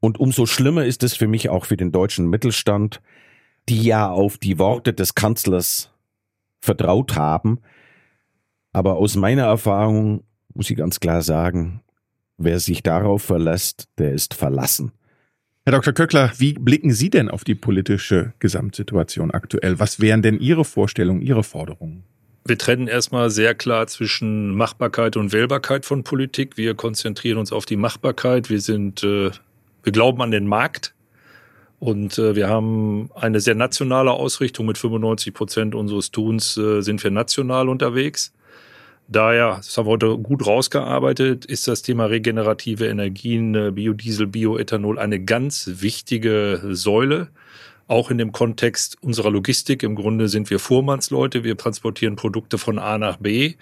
Und 0.00 0.18
umso 0.18 0.46
schlimmer 0.46 0.84
ist 0.84 1.02
es 1.02 1.14
für 1.14 1.28
mich 1.28 1.48
auch 1.48 1.66
für 1.66 1.76
den 1.76 1.92
deutschen 1.92 2.28
Mittelstand, 2.28 3.00
die 3.68 3.82
ja 3.82 4.10
auf 4.10 4.38
die 4.38 4.58
Worte 4.58 4.92
des 4.92 5.14
Kanzlers 5.14 5.90
vertraut 6.60 7.16
haben. 7.16 7.60
Aber 8.72 8.96
aus 8.96 9.16
meiner 9.16 9.44
Erfahrung 9.44 10.24
muss 10.54 10.70
ich 10.70 10.76
ganz 10.76 11.00
klar 11.00 11.22
sagen, 11.22 11.82
wer 12.38 12.60
sich 12.60 12.82
darauf 12.82 13.22
verlässt, 13.22 13.88
der 13.98 14.12
ist 14.12 14.34
verlassen. 14.34 14.92
Herr 15.68 15.72
Dr. 15.72 15.92
Köckler, 15.92 16.30
wie 16.38 16.52
blicken 16.52 16.92
Sie 16.92 17.10
denn 17.10 17.28
auf 17.28 17.42
die 17.42 17.56
politische 17.56 18.32
Gesamtsituation 18.38 19.32
aktuell? 19.32 19.80
Was 19.80 19.98
wären 19.98 20.22
denn 20.22 20.38
Ihre 20.38 20.64
Vorstellungen, 20.64 21.22
Ihre 21.22 21.42
Forderungen? 21.42 22.04
Wir 22.44 22.56
trennen 22.56 22.86
erstmal 22.86 23.30
sehr 23.30 23.52
klar 23.56 23.88
zwischen 23.88 24.54
Machbarkeit 24.54 25.16
und 25.16 25.32
Wählbarkeit 25.32 25.84
von 25.84 26.04
Politik. 26.04 26.56
Wir 26.56 26.76
konzentrieren 26.76 27.38
uns 27.38 27.50
auf 27.50 27.66
die 27.66 27.74
Machbarkeit. 27.74 28.48
Wir 28.48 28.60
sind, 28.60 29.02
äh, 29.02 29.32
wir 29.82 29.92
glauben 29.92 30.22
an 30.22 30.30
den 30.30 30.46
Markt. 30.46 30.94
Und 31.80 32.16
äh, 32.16 32.36
wir 32.36 32.48
haben 32.48 33.10
eine 33.16 33.40
sehr 33.40 33.56
nationale 33.56 34.12
Ausrichtung. 34.12 34.66
Mit 34.66 34.78
95 34.78 35.34
Prozent 35.34 35.74
unseres 35.74 36.12
Tuns 36.12 36.56
äh, 36.56 36.80
sind 36.80 37.02
wir 37.02 37.10
national 37.10 37.68
unterwegs. 37.68 38.32
Daher, 39.08 39.56
das 39.56 39.76
haben 39.78 39.86
wir 39.86 39.92
heute 39.92 40.18
gut 40.18 40.46
rausgearbeitet, 40.46 41.44
ist 41.44 41.68
das 41.68 41.82
Thema 41.82 42.06
regenerative 42.06 42.88
Energien, 42.88 43.54
äh, 43.54 43.70
Biodiesel, 43.70 44.26
Bioethanol 44.26 44.98
eine 44.98 45.22
ganz 45.22 45.70
wichtige 45.74 46.60
Säule. 46.70 47.28
Auch 47.88 48.10
in 48.10 48.18
dem 48.18 48.32
Kontext 48.32 48.96
unserer 49.00 49.30
Logistik. 49.30 49.84
Im 49.84 49.94
Grunde 49.94 50.26
sind 50.26 50.50
wir 50.50 50.58
Fuhrmannsleute. 50.58 51.44
Wir 51.44 51.56
transportieren 51.56 52.16
Produkte 52.16 52.58
von 52.58 52.80
A 52.80 52.98
nach 52.98 53.18
B. 53.18 53.54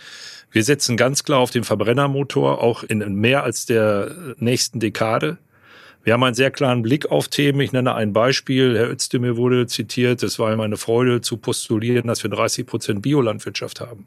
Wir 0.51 0.65
setzen 0.65 0.97
ganz 0.97 1.25
klar 1.25 1.41
auf 1.41 1.51
den 1.51 1.63
Verbrennermotor, 1.63 2.63
auch 2.63 2.83
in 2.83 3.01
mehr 3.17 3.43
als 3.43 3.67
der 3.67 4.35
nächsten 4.39 4.81
Dekade. 4.81 5.37
Wir 6.05 6.15
haben 6.15 6.23
einen 6.23 6.35
sehr 6.35 6.51
klaren 6.51 6.81
Blick 6.81 7.11
auf 7.11 7.29
Themen. 7.29 7.61
Ich 7.61 7.73
nenne 7.73 7.95
ein 7.95 8.15
Beispiel. 8.15 8.79
Herr 8.79 8.91
Özdemir 8.91 9.37
wurde 9.37 9.67
zitiert. 9.67 10.23
Es 10.23 10.39
war 10.39 10.51
ihm 10.55 10.61
eine 10.61 10.79
Freude 10.79 11.21
zu 11.21 11.37
postulieren, 11.37 12.07
dass 12.07 12.23
wir 12.23 12.31
30 12.31 12.65
Prozent 12.65 13.03
Biolandwirtschaft 13.03 13.83
haben. 13.83 14.07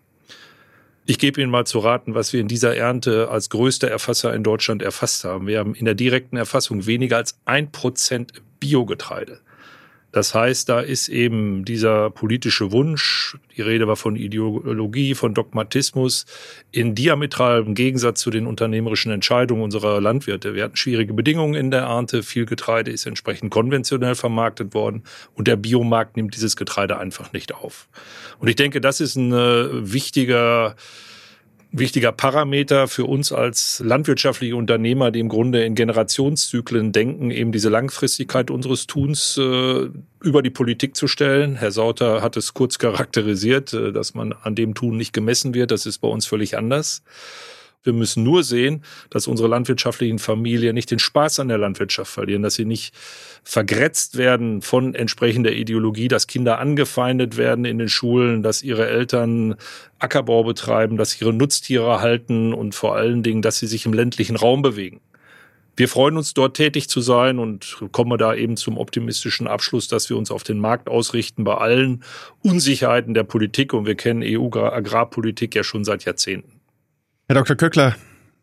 Ich 1.10 1.20
gebe 1.20 1.39
Ihnen 1.41 1.49
mal 1.49 1.66
zu 1.66 1.80
raten, 1.80 2.16
was 2.16 2.34
wir 2.34 2.41
in 2.41 2.49
dieser 2.49 2.76
Ernte 2.76 3.30
als 3.30 3.49
größter 3.49 3.89
Erfasser 3.89 4.34
in 4.34 4.43
Deutschland 4.43 4.82
erfasst 4.82 5.24
haben. 5.24 5.47
Wir 5.47 5.60
haben 5.60 5.74
in 5.74 5.86
der 5.86 5.95
direkten 5.95 6.36
Erfassung 6.36 6.86
weniger 6.86 7.16
als 7.16 7.39
ein 7.45 7.72
Prozent 7.72 8.34
Biogetreide. 8.60 9.39
Das 10.12 10.34
heißt, 10.34 10.70
da 10.70 10.80
ist 10.80 11.10
eben 11.10 11.66
dieser 11.66 12.10
politische 12.10 12.72
Wunsch, 12.72 13.38
die 13.55 13.62
Rede 13.62 13.88
war 13.88 13.97
von 13.97 14.16
Ideologie, 14.16 15.16
von 15.16 15.34
Dogmatismus, 15.34 16.26
in 16.72 16.95
diametralem 16.95 17.76
Gegensatz 17.76 18.22
zu 18.22 18.30
den 18.30 18.47
unternehmerischen 18.47 19.12
Entscheidungen 19.12 19.62
unserer 19.62 19.99
Landwirte. 19.99 20.55
Wir 20.55 20.64
hatten 20.64 20.78
schwierige 20.78 21.14
Bedingungen 21.14 21.55
in 21.55 21.72
der 21.72 21.82
Ernte, 21.82 22.24
viel 22.24 22.45
Getreide 22.45 22.89
ist 22.89 23.05
entsprechend 23.05 23.51
konventionell 23.51 24.16
vermarktet 24.16 24.74
worden 24.74 25.03
und 25.36 25.47
der 25.47 25.58
Biomarkt 25.58 26.16
nimmt 26.16 26.36
dieses 26.36 26.55
Getreide 26.55 26.97
einfach 26.97 27.34
nicht 27.34 27.53
auf. 27.53 27.89
Und 28.39 28.47
ich 28.47 28.55
denke, 28.55 28.80
das 28.80 29.01
ist 29.01 29.18
ein 29.18 29.34
äh, 29.34 29.91
wichtiger 29.93 30.76
wichtiger 31.72 32.11
Parameter 32.11 32.88
für 32.88 33.05
uns 33.05 33.32
als 33.32 33.82
landwirtschaftliche 33.84 34.55
Unternehmer, 34.55 35.11
die 35.11 35.20
im 35.20 35.30
Grunde 35.30 35.63
in 35.63 35.76
Generationszyklen 35.76 36.91
denken, 36.91 37.32
eben 37.32 37.51
diese 37.51 37.70
Langfristigkeit 37.70 38.49
unseres 38.51 38.88
Tuns 38.88 39.38
äh, 39.38 39.89
über 40.22 40.41
die 40.41 40.49
Politik 40.49 40.95
zu 40.95 41.07
stellen. 41.07 41.55
Herr 41.55 41.72
Sauter 41.72 42.22
hat 42.22 42.38
es 42.38 42.53
kurz 42.53 42.80
charakterisiert, 42.80 43.74
äh, 43.74 43.91
dass 43.91 44.13
man 44.13 44.34
an 44.34 44.55
dem 44.55 44.74
Tun 44.76 44.97
nicht 44.97 45.13
gemessen 45.13 45.53
wird. 45.53 45.72
Das 45.72 45.86
ist 45.86 45.99
bei 45.99 46.07
uns 46.07 46.26
völlig 46.26 46.57
anders. 46.57 47.03
Wir 47.84 47.93
müssen 47.93 48.23
nur 48.23 48.43
sehen, 48.43 48.84
dass 49.09 49.28
unsere 49.28 49.47
landwirtschaftlichen 49.47 50.19
Familien 50.19 50.75
nicht 50.75 50.91
den 50.91 50.99
Spaß 50.99 51.39
an 51.39 51.47
der 51.47 51.57
Landwirtschaft 51.57 52.11
verlieren, 52.11 52.41
dass 52.41 52.55
sie 52.55 52.65
nicht 52.65 52.93
vergrätzt 53.43 54.17
werden 54.17 54.61
von 54.61 54.93
entsprechender 54.93 55.53
Ideologie, 55.53 56.09
dass 56.09 56.28
Kinder 56.28 56.59
angefeindet 56.59 57.38
werden 57.38 57.65
in 57.65 57.78
den 57.78 57.88
Schulen, 57.88 58.43
dass 58.43 58.61
ihre 58.63 58.88
Eltern 58.88 59.55
Ackerbau 59.99 60.43
betreiben, 60.43 60.97
dass 60.97 61.11
sie 61.11 61.23
ihre 61.23 61.34
Nutztiere 61.34 62.01
halten 62.01 62.53
und 62.53 62.75
vor 62.75 62.95
allen 62.95 63.23
Dingen, 63.23 63.41
dass 63.41 63.59
sie 63.59 63.67
sich 63.67 63.86
im 63.86 63.93
ländlichen 63.93 64.36
Raum 64.36 64.61
bewegen. 64.61 64.99
Wir 65.78 65.88
freuen 65.88 66.17
uns 66.17 66.34
dort 66.34 66.57
tätig 66.57 66.89
zu 66.89 67.01
sein 67.01 67.38
und 67.38 67.78
kommen 67.91 68.17
da 68.17 68.34
eben 68.34 68.57
zum 68.57 68.80
optimistischen 68.80 69.47
Abschluss, 69.47 69.88
dass 69.88 70.09
wir 70.09 70.17
uns 70.17 70.32
auf 70.32 70.41
den 70.41 70.57
Markt 70.57 70.89
ausrichten 70.89 71.43
bei 71.43 71.53
allen 71.53 72.03
Unsicherheiten 72.41 73.13
der 73.13 73.23
Politik 73.23 73.73
und 73.73 73.86
wir 73.86 73.93
kennen 73.93 74.23
EU-Agrarpolitik 74.25 75.53
ja 75.53 75.63
schon 75.63 75.86
seit 75.86 76.03
Jahrzehnten. 76.03 76.57
Herr 77.30 77.36
Dr. 77.36 77.57
Köckler, 77.57 77.93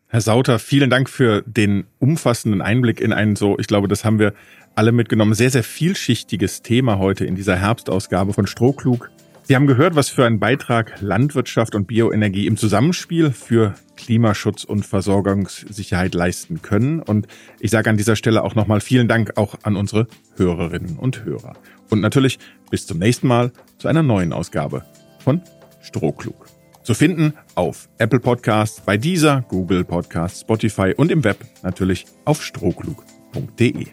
Herr 0.09 0.21
Sauter, 0.21 0.59
vielen 0.59 0.91
Dank 0.91 1.09
für 1.09 1.41
den 1.47 1.85
umfassenden 1.97 2.61
Einblick 2.61 3.01
in 3.01 3.13
ein 3.13 3.35
so, 3.35 3.57
ich 3.57 3.65
glaube, 3.65 3.87
das 3.87 4.05
haben 4.05 4.19
wir 4.19 4.35
alle 4.75 4.91
mitgenommen, 4.91 5.33
sehr, 5.33 5.49
sehr 5.49 5.63
vielschichtiges 5.63 6.61
Thema 6.61 6.99
heute 6.99 7.25
in 7.25 7.33
dieser 7.33 7.55
Herbstausgabe 7.55 8.33
von 8.33 8.45
Strohklug. 8.45 9.09
Sie 9.41 9.55
haben 9.55 9.65
gehört, 9.65 9.95
was 9.95 10.09
für 10.09 10.23
einen 10.23 10.39
Beitrag 10.39 11.01
Landwirtschaft 11.01 11.73
und 11.73 11.87
Bioenergie 11.87 12.45
im 12.45 12.57
Zusammenspiel 12.57 13.31
für 13.31 13.73
Klimaschutz 13.97 14.63
und 14.63 14.85
Versorgungssicherheit 14.85 16.13
leisten 16.13 16.61
können. 16.61 16.99
Und 16.99 17.25
ich 17.59 17.71
sage 17.71 17.89
an 17.89 17.97
dieser 17.97 18.15
Stelle 18.15 18.43
auch 18.43 18.53
nochmal 18.53 18.81
vielen 18.81 19.07
Dank 19.07 19.35
auch 19.35 19.55
an 19.63 19.77
unsere 19.77 20.05
Hörerinnen 20.35 20.97
und 20.97 21.25
Hörer. 21.25 21.53
Und 21.89 22.01
natürlich 22.01 22.37
bis 22.69 22.85
zum 22.85 22.99
nächsten 22.99 23.25
Mal 23.25 23.51
zu 23.79 23.87
einer 23.87 24.03
neuen 24.03 24.31
Ausgabe 24.31 24.85
von 25.17 25.41
Strohklug. 25.81 26.44
Zu 26.85 26.93
finden 26.93 27.33
auf 27.55 27.89
Apple 27.97 28.19
Podcasts, 28.19 28.79
bei 28.79 28.95
dieser, 28.95 29.41
Google 29.49 29.83
Podcasts, 29.83 30.41
Spotify 30.41 30.93
und 30.95 31.09
im 31.09 31.23
Web 31.23 31.43
natürlich 31.63 32.05
auf 32.25 32.43
strohklug.de. 32.43 33.87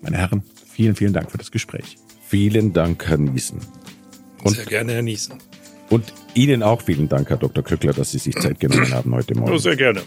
Meine 0.00 0.16
Herren, 0.16 0.44
vielen, 0.72 0.94
vielen 0.94 1.12
Dank 1.12 1.32
für 1.32 1.38
das 1.38 1.50
Gespräch. 1.50 1.96
Vielen 2.28 2.72
Dank, 2.72 3.08
Herr 3.08 3.18
Niesen. 3.18 3.58
Und 4.44 4.54
sehr 4.54 4.64
gerne, 4.64 4.92
Herr 4.92 5.02
Niesen. 5.02 5.38
Und 5.88 6.14
Ihnen 6.34 6.62
auch 6.62 6.82
vielen 6.82 7.08
Dank, 7.08 7.28
Herr 7.30 7.36
Dr. 7.36 7.64
Köckler, 7.64 7.94
dass 7.94 8.12
Sie 8.12 8.18
sich 8.18 8.36
Zeit 8.36 8.60
genommen 8.60 8.94
haben 8.94 9.12
heute 9.12 9.34
Morgen. 9.34 9.58
sehr 9.58 9.74
gerne. 9.74 10.00